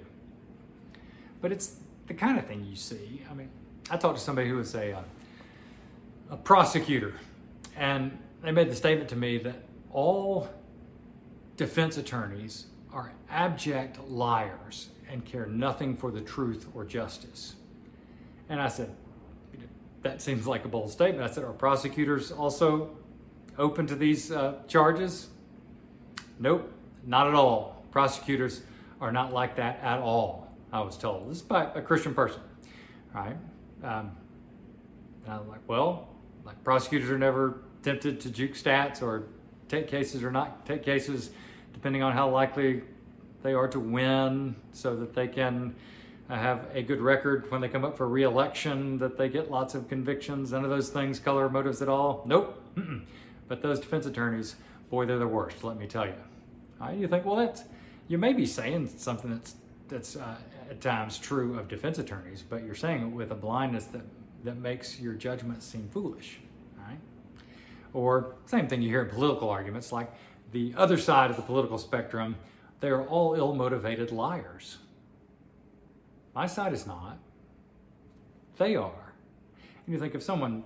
But 1.40 1.52
it's 1.52 1.76
the 2.06 2.14
kind 2.14 2.38
of 2.38 2.46
thing 2.46 2.64
you 2.64 2.76
see. 2.76 3.22
I 3.30 3.34
mean, 3.34 3.48
I 3.90 3.96
talked 3.96 4.18
to 4.18 4.24
somebody 4.24 4.48
who 4.48 4.56
was 4.56 4.74
a, 4.74 4.92
uh, 4.92 5.02
a 6.32 6.36
prosecutor, 6.36 7.12
and 7.76 8.18
they 8.42 8.50
made 8.50 8.70
the 8.70 8.74
statement 8.74 9.10
to 9.10 9.16
me 9.16 9.36
that 9.36 9.56
all 9.92 10.48
defense 11.58 11.98
attorneys 11.98 12.66
are 12.90 13.12
abject 13.28 14.00
liars 14.08 14.88
and 15.10 15.26
care 15.26 15.44
nothing 15.44 15.94
for 15.94 16.10
the 16.10 16.22
truth 16.22 16.66
or 16.74 16.86
justice. 16.86 17.54
And 18.48 18.62
I 18.62 18.68
said, 18.68 18.90
that 20.00 20.22
seems 20.22 20.46
like 20.46 20.64
a 20.64 20.68
bold 20.68 20.90
statement. 20.90 21.22
I 21.22 21.32
said, 21.32 21.44
are 21.44 21.52
prosecutors 21.52 22.32
also 22.32 22.96
open 23.58 23.86
to 23.88 23.94
these 23.94 24.32
uh, 24.32 24.54
charges? 24.66 25.28
Nope, 26.38 26.72
not 27.04 27.28
at 27.28 27.34
all. 27.34 27.84
Prosecutors 27.90 28.62
are 29.02 29.12
not 29.12 29.34
like 29.34 29.56
that 29.56 29.80
at 29.82 29.98
all, 29.98 30.50
I 30.72 30.80
was 30.80 30.96
told. 30.96 31.28
This 31.28 31.36
is 31.36 31.42
by 31.42 31.70
a 31.74 31.82
Christian 31.82 32.14
person, 32.14 32.40
right? 33.14 33.36
Um, 33.84 34.12
and 35.24 35.34
I'm 35.34 35.46
like, 35.46 35.60
well, 35.68 36.08
like 36.44 36.62
prosecutors 36.64 37.10
are 37.10 37.18
never 37.18 37.58
tempted 37.82 38.20
to 38.20 38.30
juke 38.30 38.52
stats 38.52 39.02
or 39.02 39.24
take 39.68 39.88
cases 39.88 40.22
or 40.22 40.30
not 40.30 40.64
take 40.66 40.82
cases 40.82 41.30
depending 41.72 42.02
on 42.02 42.12
how 42.12 42.28
likely 42.28 42.82
they 43.42 43.54
are 43.54 43.68
to 43.68 43.80
win 43.80 44.54
so 44.72 44.94
that 44.96 45.14
they 45.14 45.26
can 45.26 45.74
uh, 46.30 46.36
have 46.36 46.68
a 46.72 46.82
good 46.82 47.00
record 47.00 47.50
when 47.50 47.60
they 47.60 47.68
come 47.68 47.84
up 47.84 47.96
for 47.96 48.08
re-election, 48.08 48.98
that 48.98 49.18
they 49.18 49.28
get 49.28 49.50
lots 49.50 49.74
of 49.74 49.88
convictions. 49.88 50.52
None 50.52 50.64
of 50.64 50.70
those 50.70 50.88
things 50.88 51.18
color 51.18 51.48
motives 51.48 51.82
at 51.82 51.88
all. 51.88 52.22
Nope. 52.26 52.62
Mm-mm. 52.76 53.02
But 53.48 53.62
those 53.62 53.80
defense 53.80 54.06
attorneys, 54.06 54.54
boy, 54.90 55.06
they're 55.06 55.18
the 55.18 55.26
worst. 55.26 55.64
Let 55.64 55.76
me 55.76 55.86
tell 55.86 56.06
you. 56.06 56.14
Right, 56.80 56.96
you 56.96 57.08
think, 57.08 57.24
well, 57.24 57.36
that's 57.36 57.64
you 58.08 58.18
may 58.18 58.32
be 58.32 58.46
saying 58.46 58.92
something 58.96 59.30
that's 59.30 59.56
that's 59.88 60.16
uh, 60.16 60.36
at 60.70 60.80
times 60.80 61.18
true 61.18 61.58
of 61.58 61.68
defense 61.68 61.98
attorneys, 61.98 62.42
but 62.42 62.64
you're 62.64 62.74
saying 62.74 63.02
it 63.02 63.10
with 63.10 63.30
a 63.30 63.34
blindness 63.34 63.84
that 63.86 64.02
that 64.44 64.56
makes 64.56 65.00
your 65.00 65.14
judgment 65.14 65.62
seem 65.62 65.88
foolish. 65.90 66.38
Right? 66.76 66.98
Or 67.92 68.34
same 68.46 68.68
thing 68.68 68.82
you 68.82 68.88
hear 68.88 69.02
in 69.02 69.10
political 69.10 69.48
arguments, 69.48 69.92
like 69.92 70.12
the 70.52 70.74
other 70.76 70.98
side 70.98 71.30
of 71.30 71.36
the 71.36 71.42
political 71.42 71.78
spectrum, 71.78 72.36
they 72.80 72.88
are 72.88 73.02
all 73.06 73.34
ill 73.34 73.54
motivated 73.54 74.10
liars. 74.10 74.78
My 76.34 76.46
side 76.46 76.72
is 76.72 76.86
not. 76.86 77.18
They 78.58 78.76
are. 78.76 79.12
And 79.86 79.94
you 79.94 79.98
think 79.98 80.14
if 80.14 80.22
someone 80.22 80.64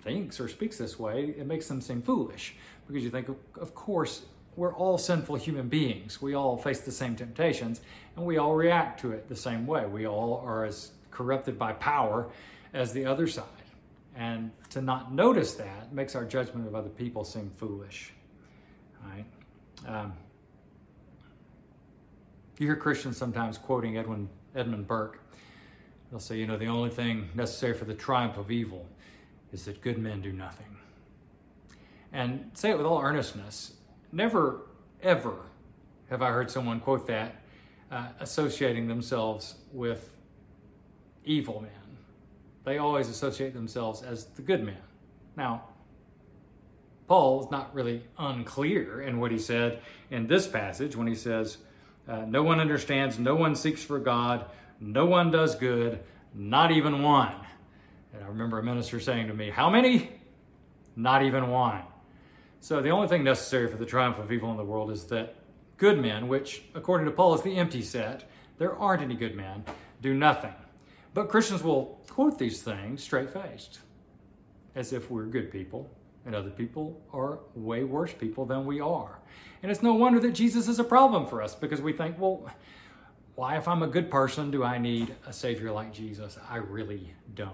thinks 0.00 0.38
or 0.40 0.48
speaks 0.48 0.78
this 0.78 0.98
way, 0.98 1.34
it 1.36 1.46
makes 1.46 1.66
them 1.68 1.80
seem 1.80 2.02
foolish 2.02 2.54
because 2.86 3.02
you 3.02 3.10
think, 3.10 3.28
of 3.60 3.74
course, 3.74 4.22
we're 4.56 4.74
all 4.74 4.98
sinful 4.98 5.36
human 5.36 5.68
beings. 5.68 6.22
We 6.22 6.34
all 6.34 6.56
face 6.56 6.80
the 6.80 6.92
same 6.92 7.16
temptations 7.16 7.80
and 8.16 8.24
we 8.24 8.38
all 8.38 8.54
react 8.54 9.00
to 9.00 9.12
it 9.12 9.28
the 9.28 9.36
same 9.36 9.66
way. 9.66 9.86
We 9.86 10.06
all 10.06 10.42
are 10.44 10.64
as 10.64 10.92
corrupted 11.10 11.58
by 11.58 11.72
power 11.74 12.28
as 12.74 12.92
the 12.92 13.06
other 13.06 13.26
side. 13.26 13.44
And 14.16 14.50
to 14.70 14.82
not 14.82 15.12
notice 15.12 15.54
that 15.54 15.92
makes 15.92 16.14
our 16.14 16.24
judgment 16.24 16.66
of 16.66 16.74
other 16.74 16.90
people 16.90 17.24
seem 17.24 17.50
foolish. 17.56 18.12
Right? 19.04 19.24
Um, 19.86 20.12
you 22.58 22.66
hear 22.66 22.76
Christians 22.76 23.16
sometimes 23.16 23.58
quoting 23.58 23.96
Edwin, 23.96 24.28
Edmund 24.54 24.86
Burke. 24.86 25.20
They'll 26.10 26.20
say, 26.20 26.36
you 26.38 26.46
know, 26.46 26.56
the 26.56 26.66
only 26.66 26.90
thing 26.90 27.28
necessary 27.34 27.74
for 27.74 27.84
the 27.84 27.94
triumph 27.94 28.36
of 28.36 28.50
evil 28.50 28.86
is 29.52 29.64
that 29.64 29.80
good 29.80 29.98
men 29.98 30.20
do 30.20 30.32
nothing. 30.32 30.76
And 32.12 32.50
say 32.54 32.70
it 32.70 32.76
with 32.76 32.86
all 32.86 33.00
earnestness. 33.00 33.72
Never, 34.12 34.60
ever 35.02 35.36
have 36.10 36.22
I 36.22 36.30
heard 36.30 36.50
someone 36.50 36.78
quote 36.78 37.08
that 37.08 37.42
uh, 37.90 38.08
associating 38.20 38.86
themselves 38.86 39.56
with 39.72 40.14
evil 41.24 41.60
men. 41.60 41.83
They 42.64 42.78
always 42.78 43.08
associate 43.08 43.54
themselves 43.54 44.02
as 44.02 44.24
the 44.24 44.42
good 44.42 44.64
man. 44.64 44.78
Now, 45.36 45.64
Paul 47.06 47.44
is 47.44 47.50
not 47.50 47.74
really 47.74 48.02
unclear 48.18 49.02
in 49.02 49.20
what 49.20 49.30
he 49.30 49.38
said 49.38 49.82
in 50.10 50.26
this 50.26 50.46
passage 50.46 50.96
when 50.96 51.06
he 51.06 51.14
says, 51.14 51.58
uh, 52.08 52.24
No 52.26 52.42
one 52.42 52.60
understands, 52.60 53.18
no 53.18 53.34
one 53.34 53.54
seeks 53.54 53.82
for 53.82 53.98
God, 53.98 54.46
no 54.80 55.04
one 55.04 55.30
does 55.30 55.54
good, 55.54 56.00
not 56.34 56.70
even 56.70 57.02
one. 57.02 57.34
And 58.14 58.24
I 58.24 58.28
remember 58.28 58.58
a 58.58 58.62
minister 58.62 59.00
saying 59.00 59.28
to 59.28 59.34
me, 59.34 59.50
How 59.50 59.68
many? 59.68 60.10
Not 60.96 61.22
even 61.22 61.50
one. 61.50 61.82
So 62.60 62.80
the 62.80 62.90
only 62.90 63.08
thing 63.08 63.24
necessary 63.24 63.68
for 63.68 63.76
the 63.76 63.84
triumph 63.84 64.18
of 64.18 64.32
evil 64.32 64.50
in 64.50 64.56
the 64.56 64.64
world 64.64 64.90
is 64.90 65.04
that 65.06 65.34
good 65.76 66.00
men, 66.00 66.28
which 66.28 66.62
according 66.74 67.04
to 67.06 67.12
Paul 67.12 67.34
is 67.34 67.42
the 67.42 67.56
empty 67.56 67.82
set, 67.82 68.30
there 68.56 68.74
aren't 68.74 69.02
any 69.02 69.14
good 69.14 69.34
men, 69.34 69.64
do 70.00 70.14
nothing. 70.14 70.54
But 71.14 71.28
Christians 71.28 71.62
will 71.62 72.00
quote 72.10 72.38
these 72.38 72.62
things 72.62 73.02
straight 73.02 73.30
faced, 73.30 73.78
as 74.74 74.92
if 74.92 75.10
we're 75.10 75.26
good 75.26 75.50
people 75.50 75.88
and 76.26 76.34
other 76.34 76.50
people 76.50 77.00
are 77.12 77.38
way 77.54 77.84
worse 77.84 78.12
people 78.12 78.46
than 78.46 78.66
we 78.66 78.80
are. 78.80 79.18
And 79.62 79.70
it's 79.70 79.82
no 79.82 79.94
wonder 79.94 80.20
that 80.20 80.32
Jesus 80.32 80.68
is 80.68 80.78
a 80.78 80.84
problem 80.84 81.26
for 81.26 81.42
us 81.42 81.54
because 81.54 81.80
we 81.80 81.92
think, 81.92 82.18
well, 82.18 82.50
why, 83.34 83.56
if 83.56 83.66
I'm 83.68 83.82
a 83.82 83.86
good 83.86 84.10
person, 84.10 84.50
do 84.50 84.62
I 84.62 84.78
need 84.78 85.14
a 85.26 85.32
Savior 85.32 85.72
like 85.72 85.92
Jesus? 85.92 86.38
I 86.48 86.56
really 86.56 87.12
don't. 87.34 87.52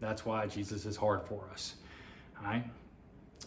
That's 0.00 0.26
why 0.26 0.46
Jesus 0.46 0.84
is 0.84 0.96
hard 0.96 1.22
for 1.22 1.48
us. 1.52 1.74
All 2.38 2.50
right? 2.50 2.64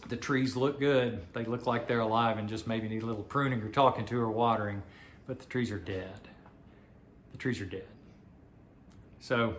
The 0.08 0.16
trees 0.16 0.56
look 0.56 0.78
good. 0.78 1.20
They 1.32 1.44
look 1.44 1.66
like 1.66 1.86
they're 1.86 2.00
alive 2.00 2.38
and 2.38 2.48
just 2.48 2.66
maybe 2.66 2.88
need 2.88 3.02
a 3.02 3.06
little 3.06 3.22
pruning 3.22 3.62
or 3.62 3.68
talking 3.68 4.04
to 4.06 4.20
or 4.20 4.30
watering, 4.30 4.82
but 5.26 5.38
the 5.38 5.46
trees 5.46 5.70
are 5.70 5.78
dead. 5.78 6.28
The 7.32 7.38
trees 7.38 7.60
are 7.60 7.66
dead. 7.66 7.86
So 9.20 9.56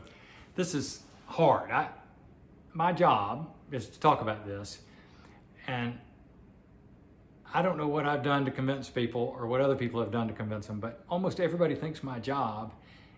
this 0.55 0.73
is 0.73 1.03
hard. 1.25 1.71
I, 1.71 1.89
my 2.73 2.93
job 2.93 3.49
is 3.71 3.87
to 3.89 3.99
talk 3.99 4.21
about 4.21 4.45
this, 4.45 4.79
and 5.67 5.97
I 7.53 7.61
don't 7.61 7.77
know 7.77 7.87
what 7.87 8.05
I've 8.05 8.23
done 8.23 8.45
to 8.45 8.51
convince 8.51 8.89
people 8.89 9.35
or 9.37 9.47
what 9.47 9.61
other 9.61 9.75
people 9.75 9.99
have 9.99 10.11
done 10.11 10.27
to 10.27 10.33
convince 10.33 10.67
them, 10.67 10.79
but 10.79 11.03
almost 11.09 11.39
everybody 11.39 11.75
thinks 11.75 12.03
my 12.03 12.19
job 12.19 12.73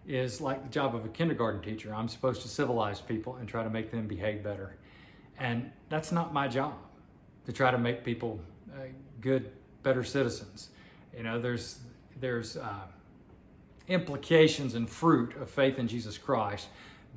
is 0.07 0.41
like 0.41 0.63
the 0.63 0.69
job 0.69 0.95
of 0.95 1.05
a 1.05 1.09
kindergarten 1.09 1.61
teacher. 1.61 1.93
I'm 1.93 2.07
supposed 2.07 2.41
to 2.43 2.47
civilize 2.47 3.01
people 3.01 3.35
and 3.35 3.47
try 3.47 3.63
to 3.63 3.69
make 3.69 3.91
them 3.91 4.07
behave 4.07 4.43
better. 4.43 4.75
And 5.37 5.71
that's 5.89 6.11
not 6.11 6.33
my 6.33 6.47
job 6.47 6.73
to 7.45 7.53
try 7.53 7.71
to 7.71 7.77
make 7.77 8.03
people 8.03 8.39
uh, 8.73 8.83
good, 9.21 9.51
better 9.83 10.03
citizens. 10.03 10.69
You 11.15 11.23
know, 11.23 11.39
there's, 11.39 11.79
there's 12.19 12.57
uh, 12.57 12.85
implications 13.89 14.75
and 14.75 14.89
fruit 14.89 15.35
of 15.35 15.49
faith 15.49 15.77
in 15.77 15.87
Jesus 15.87 16.17
Christ 16.17 16.67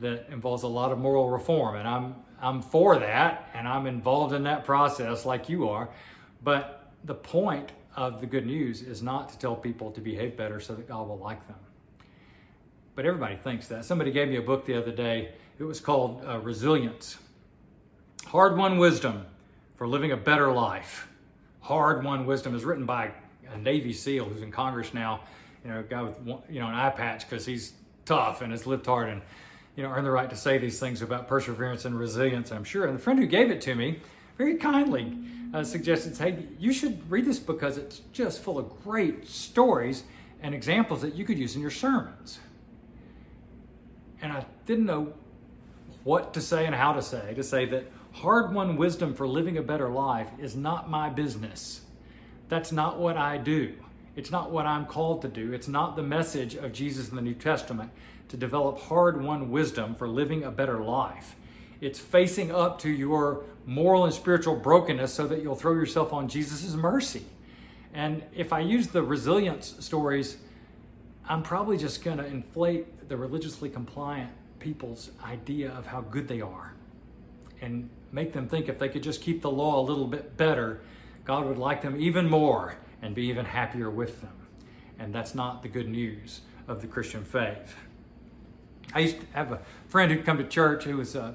that 0.00 0.26
involves 0.30 0.62
a 0.62 0.68
lot 0.68 0.90
of 0.90 0.98
moral 0.98 1.30
reform. 1.30 1.76
And 1.76 1.86
I'm, 1.86 2.16
I'm 2.40 2.62
for 2.62 2.98
that, 2.98 3.50
and 3.54 3.68
I'm 3.68 3.86
involved 3.86 4.34
in 4.34 4.44
that 4.44 4.64
process 4.64 5.24
like 5.24 5.48
you 5.48 5.68
are. 5.68 5.88
But 6.42 6.90
the 7.04 7.14
point 7.14 7.72
of 7.94 8.20
the 8.20 8.26
good 8.26 8.46
news 8.46 8.82
is 8.82 9.02
not 9.02 9.28
to 9.28 9.38
tell 9.38 9.54
people 9.54 9.90
to 9.92 10.00
behave 10.00 10.36
better 10.36 10.60
so 10.60 10.74
that 10.74 10.88
God 10.88 11.06
will 11.06 11.18
like 11.18 11.46
them. 11.46 11.58
But 12.94 13.06
everybody 13.06 13.36
thinks 13.36 13.68
that. 13.68 13.84
Somebody 13.84 14.10
gave 14.10 14.28
me 14.28 14.36
a 14.36 14.42
book 14.42 14.64
the 14.64 14.74
other 14.74 14.92
day. 14.92 15.32
It 15.58 15.64
was 15.64 15.80
called 15.80 16.24
uh, 16.26 16.38
Resilience 16.40 17.18
Hard 18.26 18.56
Won 18.56 18.78
Wisdom 18.78 19.26
for 19.76 19.86
Living 19.86 20.12
a 20.12 20.16
Better 20.16 20.52
Life. 20.52 21.08
Hard 21.60 22.04
Won 22.04 22.26
Wisdom 22.26 22.54
is 22.54 22.64
written 22.64 22.86
by 22.86 23.12
a 23.52 23.58
Navy 23.58 23.92
SEAL 23.92 24.24
who's 24.24 24.42
in 24.42 24.50
Congress 24.50 24.94
now. 24.94 25.20
You 25.64 25.70
know, 25.70 25.80
a 25.80 25.82
guy 25.82 26.02
with 26.02 26.18
you 26.48 26.60
know 26.60 26.68
an 26.68 26.74
eye 26.74 26.90
patch 26.90 27.28
because 27.28 27.46
he's 27.46 27.72
tough 28.04 28.42
and 28.42 28.50
has 28.50 28.66
lived 28.66 28.86
hard 28.86 29.08
and 29.08 29.22
you 29.76 29.82
know 29.82 29.90
earned 29.90 30.06
the 30.06 30.10
right 30.10 30.28
to 30.28 30.36
say 30.36 30.58
these 30.58 30.80
things 30.80 31.02
about 31.02 31.28
perseverance 31.28 31.84
and 31.84 31.98
resilience. 31.98 32.50
I'm 32.50 32.64
sure. 32.64 32.86
And 32.86 32.98
the 32.98 33.02
friend 33.02 33.18
who 33.18 33.26
gave 33.26 33.50
it 33.50 33.60
to 33.62 33.74
me 33.74 34.00
very 34.38 34.56
kindly 34.56 35.16
uh, 35.54 35.62
suggested, 35.62 36.16
hey, 36.16 36.46
you 36.58 36.72
should 36.72 37.08
read 37.10 37.26
this 37.26 37.38
because 37.38 37.76
it's 37.76 38.00
just 38.12 38.42
full 38.42 38.58
of 38.58 38.82
great 38.82 39.28
stories 39.28 40.04
and 40.40 40.54
examples 40.54 41.02
that 41.02 41.14
you 41.14 41.24
could 41.24 41.38
use 41.38 41.54
in 41.54 41.60
your 41.60 41.70
sermons. 41.70 42.40
And 44.20 44.32
I 44.32 44.46
didn't 44.66 44.86
know 44.86 45.12
what 46.04 46.34
to 46.34 46.40
say 46.40 46.66
and 46.66 46.74
how 46.74 46.92
to 46.94 47.02
say, 47.02 47.34
to 47.34 47.42
say 47.42 47.66
that 47.66 47.90
hard 48.12 48.52
won 48.52 48.76
wisdom 48.76 49.14
for 49.14 49.26
living 49.26 49.56
a 49.58 49.62
better 49.62 49.88
life 49.88 50.28
is 50.38 50.56
not 50.56 50.90
my 50.90 51.08
business. 51.08 51.82
That's 52.48 52.72
not 52.72 52.98
what 52.98 53.16
I 53.16 53.38
do. 53.38 53.74
It's 54.14 54.30
not 54.30 54.50
what 54.50 54.66
I'm 54.66 54.84
called 54.86 55.22
to 55.22 55.28
do. 55.28 55.52
It's 55.52 55.68
not 55.68 55.96
the 55.96 56.02
message 56.02 56.54
of 56.54 56.72
Jesus 56.72 57.08
in 57.08 57.16
the 57.16 57.22
New 57.22 57.34
Testament 57.34 57.90
to 58.28 58.36
develop 58.36 58.78
hard 58.78 59.22
won 59.22 59.50
wisdom 59.50 59.94
for 59.94 60.06
living 60.06 60.44
a 60.44 60.50
better 60.50 60.78
life. 60.82 61.36
It's 61.80 61.98
facing 61.98 62.50
up 62.50 62.78
to 62.80 62.90
your 62.90 63.44
moral 63.66 64.04
and 64.04 64.14
spiritual 64.14 64.56
brokenness 64.56 65.12
so 65.12 65.26
that 65.26 65.42
you'll 65.42 65.56
throw 65.56 65.72
yourself 65.72 66.12
on 66.12 66.28
Jesus' 66.28 66.74
mercy. 66.74 67.24
And 67.94 68.22
if 68.34 68.52
I 68.52 68.60
use 68.60 68.88
the 68.88 69.02
resilience 69.02 69.74
stories, 69.80 70.36
I'm 71.28 71.42
probably 71.42 71.76
just 71.76 72.04
going 72.04 72.18
to 72.18 72.26
inflate 72.26 73.08
the 73.08 73.16
religiously 73.16 73.68
compliant 73.68 74.30
people's 74.58 75.10
idea 75.24 75.72
of 75.72 75.86
how 75.86 76.02
good 76.02 76.28
they 76.28 76.40
are 76.40 76.74
and 77.60 77.88
make 78.12 78.32
them 78.32 78.48
think 78.48 78.68
if 78.68 78.78
they 78.78 78.88
could 78.88 79.02
just 79.02 79.22
keep 79.22 79.40
the 79.40 79.50
law 79.50 79.80
a 79.80 79.84
little 79.84 80.06
bit 80.06 80.36
better, 80.36 80.80
God 81.24 81.46
would 81.46 81.58
like 81.58 81.82
them 81.82 82.00
even 82.00 82.28
more 82.28 82.76
and 83.02 83.14
be 83.14 83.26
even 83.26 83.44
happier 83.44 83.90
with 83.90 84.20
them. 84.20 84.32
And 84.98 85.14
that's 85.14 85.34
not 85.34 85.62
the 85.62 85.68
good 85.68 85.88
news 85.88 86.42
of 86.68 86.80
the 86.80 86.86
Christian 86.86 87.24
faith. 87.24 87.74
I 88.94 89.00
used 89.00 89.20
to 89.20 89.26
have 89.32 89.52
a 89.52 89.60
friend 89.88 90.10
who'd 90.10 90.24
come 90.24 90.38
to 90.38 90.44
church 90.44 90.84
who 90.84 90.98
was 90.98 91.14
a 91.14 91.34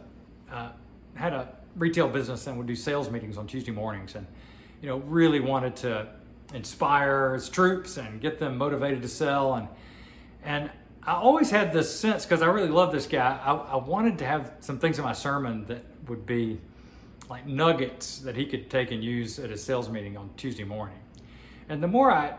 uh, 0.51 0.69
had 1.15 1.33
a 1.33 1.49
retail 1.75 2.07
business 2.07 2.47
and 2.47 2.57
would 2.57 2.67
do 2.67 2.75
sales 2.75 3.09
meetings 3.09 3.37
on 3.37 3.47
Tuesday 3.47 3.71
mornings, 3.71 4.15
and 4.15 4.25
you 4.81 4.87
know 4.87 4.97
really 4.99 5.39
wanted 5.39 5.75
to 5.77 6.07
inspire 6.53 7.33
his 7.33 7.49
troops 7.49 7.97
and 7.97 8.21
get 8.21 8.39
them 8.39 8.57
motivated 8.57 9.01
to 9.01 9.07
sell, 9.07 9.55
and 9.55 9.67
and 10.43 10.69
I 11.03 11.13
always 11.13 11.49
had 11.49 11.73
this 11.73 11.93
sense 11.93 12.25
because 12.25 12.41
I 12.41 12.47
really 12.47 12.69
love 12.69 12.91
this 12.91 13.07
guy. 13.07 13.39
I, 13.43 13.53
I 13.53 13.75
wanted 13.77 14.17
to 14.19 14.25
have 14.25 14.53
some 14.59 14.77
things 14.77 14.97
in 14.99 15.05
my 15.05 15.13
sermon 15.13 15.65
that 15.65 15.83
would 16.07 16.25
be 16.25 16.59
like 17.29 17.45
nuggets 17.45 18.19
that 18.19 18.35
he 18.35 18.45
could 18.45 18.69
take 18.69 18.91
and 18.91 19.03
use 19.03 19.39
at 19.39 19.51
a 19.51 19.57
sales 19.57 19.89
meeting 19.89 20.15
on 20.17 20.29
Tuesday 20.37 20.63
morning. 20.63 20.97
And 21.69 21.81
the 21.81 21.87
more 21.87 22.11
I 22.11 22.35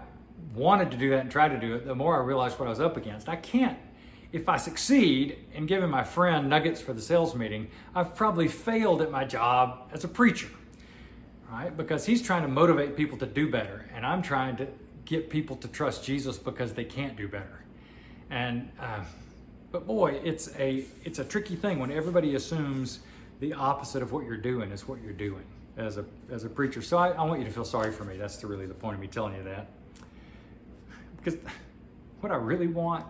wanted 0.54 0.90
to 0.90 0.96
do 0.96 1.10
that 1.10 1.20
and 1.20 1.30
tried 1.30 1.48
to 1.48 1.60
do 1.60 1.74
it, 1.74 1.86
the 1.86 1.94
more 1.94 2.16
I 2.16 2.24
realized 2.24 2.58
what 2.58 2.66
I 2.66 2.70
was 2.70 2.80
up 2.80 2.96
against. 2.96 3.28
I 3.28 3.36
can't 3.36 3.78
if 4.32 4.48
I 4.48 4.56
succeed 4.56 5.38
in 5.54 5.66
giving 5.66 5.88
my 5.88 6.04
friend 6.04 6.48
nuggets 6.48 6.80
for 6.80 6.92
the 6.92 7.00
sales 7.00 7.34
meeting, 7.34 7.68
I've 7.94 8.14
probably 8.14 8.48
failed 8.48 9.00
at 9.00 9.10
my 9.10 9.24
job 9.24 9.88
as 9.92 10.04
a 10.04 10.08
preacher, 10.08 10.50
right? 11.50 11.74
Because 11.74 12.04
he's 12.04 12.20
trying 12.20 12.42
to 12.42 12.48
motivate 12.48 12.94
people 12.94 13.16
to 13.18 13.26
do 13.26 13.50
better, 13.50 13.88
and 13.94 14.04
I'm 14.04 14.20
trying 14.20 14.56
to 14.58 14.68
get 15.06 15.30
people 15.30 15.56
to 15.56 15.68
trust 15.68 16.04
Jesus 16.04 16.36
because 16.36 16.74
they 16.74 16.84
can't 16.84 17.16
do 17.16 17.26
better. 17.26 17.64
And 18.28 18.70
uh, 18.78 19.04
but 19.72 19.86
boy, 19.86 20.20
it's 20.22 20.54
a 20.58 20.84
it's 21.04 21.18
a 21.18 21.24
tricky 21.24 21.56
thing 21.56 21.78
when 21.78 21.90
everybody 21.90 22.34
assumes 22.34 23.00
the 23.40 23.54
opposite 23.54 24.02
of 24.02 24.12
what 24.12 24.26
you're 24.26 24.36
doing 24.36 24.72
is 24.72 24.86
what 24.86 25.00
you're 25.02 25.12
doing 25.12 25.44
as 25.78 25.96
a 25.96 26.04
as 26.30 26.44
a 26.44 26.48
preacher. 26.48 26.82
So 26.82 26.98
I, 26.98 27.10
I 27.10 27.22
want 27.22 27.40
you 27.40 27.46
to 27.46 27.52
feel 27.52 27.64
sorry 27.64 27.92
for 27.92 28.04
me. 28.04 28.16
That's 28.16 28.36
the, 28.36 28.46
really 28.46 28.66
the 28.66 28.74
point 28.74 28.94
of 28.94 29.00
me 29.00 29.06
telling 29.06 29.34
you 29.34 29.44
that. 29.44 29.68
Because 31.16 31.38
what 32.20 32.32
I 32.32 32.36
really 32.36 32.66
want 32.66 33.06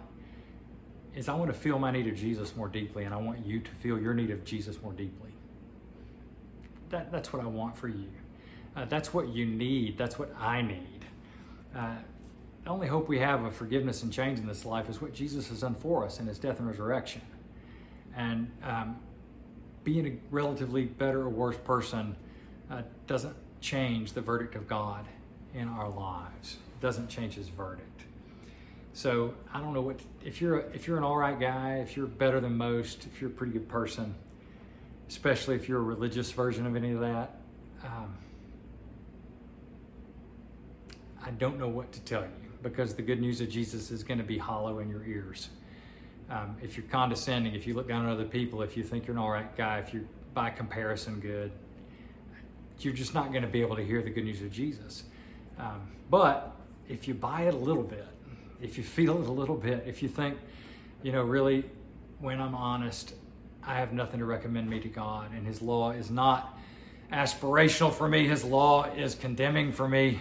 is 1.14 1.28
I 1.28 1.34
want 1.34 1.52
to 1.52 1.58
feel 1.58 1.78
my 1.78 1.90
need 1.90 2.06
of 2.06 2.14
Jesus 2.14 2.54
more 2.54 2.68
deeply, 2.68 3.04
and 3.04 3.14
I 3.14 3.16
want 3.16 3.44
you 3.44 3.60
to 3.60 3.70
feel 3.82 3.98
your 3.98 4.14
need 4.14 4.30
of 4.30 4.44
Jesus 4.44 4.80
more 4.82 4.92
deeply. 4.92 5.30
That, 6.90 7.10
that's 7.10 7.32
what 7.32 7.42
I 7.42 7.46
want 7.46 7.76
for 7.76 7.88
you. 7.88 8.08
Uh, 8.76 8.84
that's 8.84 9.12
what 9.12 9.28
you 9.28 9.44
need. 9.44 9.98
That's 9.98 10.18
what 10.18 10.32
I 10.38 10.62
need. 10.62 11.04
Uh, 11.74 11.96
the 12.64 12.70
only 12.70 12.86
hope 12.86 13.08
we 13.08 13.18
have 13.18 13.44
of 13.44 13.54
forgiveness 13.54 14.02
and 14.02 14.12
change 14.12 14.38
in 14.38 14.46
this 14.46 14.64
life 14.64 14.88
is 14.88 15.00
what 15.00 15.12
Jesus 15.12 15.48
has 15.48 15.60
done 15.60 15.74
for 15.74 16.04
us 16.04 16.20
in 16.20 16.26
his 16.26 16.38
death 16.38 16.58
and 16.60 16.68
resurrection. 16.68 17.22
And 18.16 18.50
um, 18.62 18.98
being 19.84 20.06
a 20.06 20.12
relatively 20.30 20.84
better 20.84 21.22
or 21.22 21.28
worse 21.28 21.56
person 21.56 22.16
uh, 22.70 22.82
doesn't 23.06 23.36
change 23.60 24.12
the 24.12 24.20
verdict 24.20 24.54
of 24.54 24.68
God 24.68 25.06
in 25.54 25.68
our 25.68 25.88
lives, 25.88 26.56
it 26.74 26.80
doesn't 26.80 27.08
change 27.08 27.34
his 27.34 27.48
verdict. 27.48 28.02
So 28.92 29.34
I 29.52 29.60
don't 29.60 29.74
know 29.74 29.80
what 29.80 30.00
if 30.24 30.40
you're 30.40 30.60
a, 30.60 30.70
if 30.70 30.86
you're 30.86 30.98
an 30.98 31.04
all 31.04 31.16
right 31.16 31.38
guy, 31.38 31.76
if 31.76 31.96
you're 31.96 32.06
better 32.06 32.40
than 32.40 32.56
most, 32.56 33.06
if 33.06 33.20
you're 33.20 33.30
a 33.30 33.32
pretty 33.32 33.52
good 33.52 33.68
person, 33.68 34.14
especially 35.08 35.54
if 35.54 35.68
you're 35.68 35.78
a 35.78 35.82
religious 35.84 36.32
version 36.32 36.66
of 36.66 36.74
any 36.74 36.92
of 36.92 37.00
that. 37.00 37.36
Um, 37.84 38.16
I 41.24 41.30
don't 41.30 41.58
know 41.58 41.68
what 41.68 41.92
to 41.92 42.00
tell 42.00 42.22
you 42.22 42.50
because 42.62 42.94
the 42.94 43.02
good 43.02 43.20
news 43.20 43.40
of 43.40 43.48
Jesus 43.48 43.90
is 43.90 44.02
going 44.02 44.18
to 44.18 44.24
be 44.24 44.38
hollow 44.38 44.80
in 44.80 44.88
your 44.88 45.04
ears. 45.04 45.50
Um, 46.30 46.56
if 46.62 46.76
you're 46.76 46.86
condescending, 46.86 47.54
if 47.54 47.66
you 47.66 47.74
look 47.74 47.88
down 47.88 48.04
on 48.04 48.10
other 48.10 48.24
people, 48.24 48.62
if 48.62 48.76
you 48.76 48.82
think 48.82 49.06
you're 49.06 49.16
an 49.16 49.22
all 49.22 49.30
right 49.30 49.54
guy, 49.56 49.78
if 49.78 49.94
you're 49.94 50.04
by 50.34 50.50
comparison 50.50 51.20
good, 51.20 51.52
you're 52.84 52.94
just 52.94 53.14
not 53.14 53.30
going 53.30 53.42
to 53.42 53.48
be 53.48 53.60
able 53.60 53.76
to 53.76 53.84
hear 53.84 54.02
the 54.02 54.10
good 54.10 54.24
news 54.24 54.42
of 54.42 54.52
Jesus. 54.52 55.04
Um, 55.58 55.88
but 56.10 56.54
if 56.88 57.08
you 57.08 57.14
buy 57.14 57.42
it 57.42 57.54
a 57.54 57.58
little 57.58 57.82
bit, 57.82 58.06
if 58.60 58.76
you 58.78 58.84
feel 58.84 59.20
it 59.22 59.28
a 59.28 59.32
little 59.32 59.56
bit, 59.56 59.84
if 59.86 60.02
you 60.02 60.08
think, 60.08 60.38
you 61.02 61.12
know, 61.12 61.22
really, 61.22 61.64
when 62.20 62.40
I'm 62.40 62.54
honest, 62.54 63.14
I 63.64 63.74
have 63.76 63.92
nothing 63.92 64.20
to 64.20 64.26
recommend 64.26 64.68
me 64.68 64.80
to 64.80 64.88
God, 64.88 65.32
and 65.32 65.46
His 65.46 65.60
law 65.60 65.90
is 65.90 66.10
not 66.10 66.58
aspirational 67.12 67.92
for 67.92 68.08
me, 68.08 68.26
His 68.26 68.44
law 68.44 68.84
is 68.84 69.14
condemning 69.14 69.72
for 69.72 69.88
me. 69.88 70.20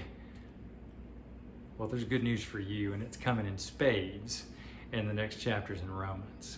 Well, 1.78 1.88
there's 1.88 2.04
good 2.04 2.24
news 2.24 2.44
for 2.44 2.60
you, 2.60 2.94
and 2.94 3.04
it's 3.04 3.18
coming 3.18 3.46
in 3.46 3.58
spades 3.58 4.46
in 4.92 5.08
the 5.08 5.14
next 5.14 5.38
chapters 5.38 5.82
in 5.82 5.92
Romans. 5.92 6.58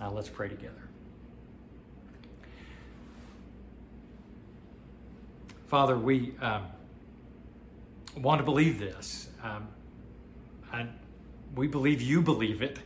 Now, 0.00 0.10
let's 0.12 0.28
pray 0.28 0.48
together. 0.48 0.90
Father, 5.74 5.98
we 5.98 6.32
um, 6.40 6.68
want 8.16 8.38
to 8.38 8.44
believe 8.44 8.78
this. 8.78 9.28
Um, 9.42 9.66
and 10.72 10.88
we 11.56 11.66
believe 11.66 12.00
you 12.00 12.22
believe 12.22 12.62
it. 12.62 12.78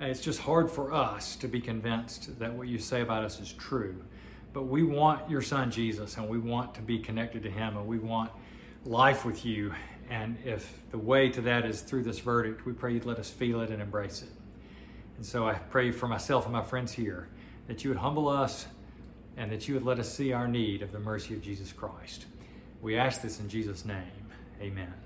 It's 0.00 0.20
just 0.20 0.40
hard 0.40 0.68
for 0.68 0.92
us 0.92 1.36
to 1.36 1.46
be 1.46 1.60
convinced 1.60 2.36
that 2.40 2.52
what 2.52 2.66
you 2.66 2.80
say 2.80 3.02
about 3.02 3.22
us 3.22 3.38
is 3.38 3.52
true. 3.52 4.02
But 4.52 4.64
we 4.64 4.82
want 4.82 5.30
your 5.30 5.42
son 5.42 5.70
Jesus, 5.70 6.16
and 6.16 6.28
we 6.28 6.38
want 6.38 6.74
to 6.74 6.82
be 6.82 6.98
connected 6.98 7.44
to 7.44 7.50
him, 7.52 7.76
and 7.76 7.86
we 7.86 8.00
want 8.00 8.32
life 8.84 9.24
with 9.24 9.46
you. 9.46 9.72
And 10.10 10.36
if 10.44 10.80
the 10.90 10.98
way 10.98 11.28
to 11.28 11.40
that 11.42 11.64
is 11.64 11.82
through 11.82 12.02
this 12.02 12.18
verdict, 12.18 12.66
we 12.66 12.72
pray 12.72 12.94
you'd 12.94 13.04
let 13.04 13.20
us 13.20 13.30
feel 13.30 13.60
it 13.60 13.70
and 13.70 13.80
embrace 13.80 14.22
it. 14.22 14.30
And 15.18 15.24
so 15.24 15.46
I 15.46 15.54
pray 15.54 15.92
for 15.92 16.08
myself 16.08 16.46
and 16.46 16.52
my 16.52 16.62
friends 16.62 16.90
here 16.90 17.28
that 17.68 17.84
you 17.84 17.90
would 17.90 17.98
humble 17.98 18.26
us 18.26 18.66
and 19.36 19.50
that 19.50 19.68
you 19.68 19.74
would 19.74 19.84
let 19.84 19.98
us 19.98 20.12
see 20.12 20.32
our 20.32 20.48
need 20.48 20.82
of 20.82 20.92
the 20.92 21.00
mercy 21.00 21.34
of 21.34 21.42
Jesus 21.42 21.72
Christ. 21.72 22.26
We 22.80 22.96
ask 22.96 23.22
this 23.22 23.40
in 23.40 23.48
Jesus' 23.48 23.84
name. 23.84 24.02
Amen. 24.60 25.03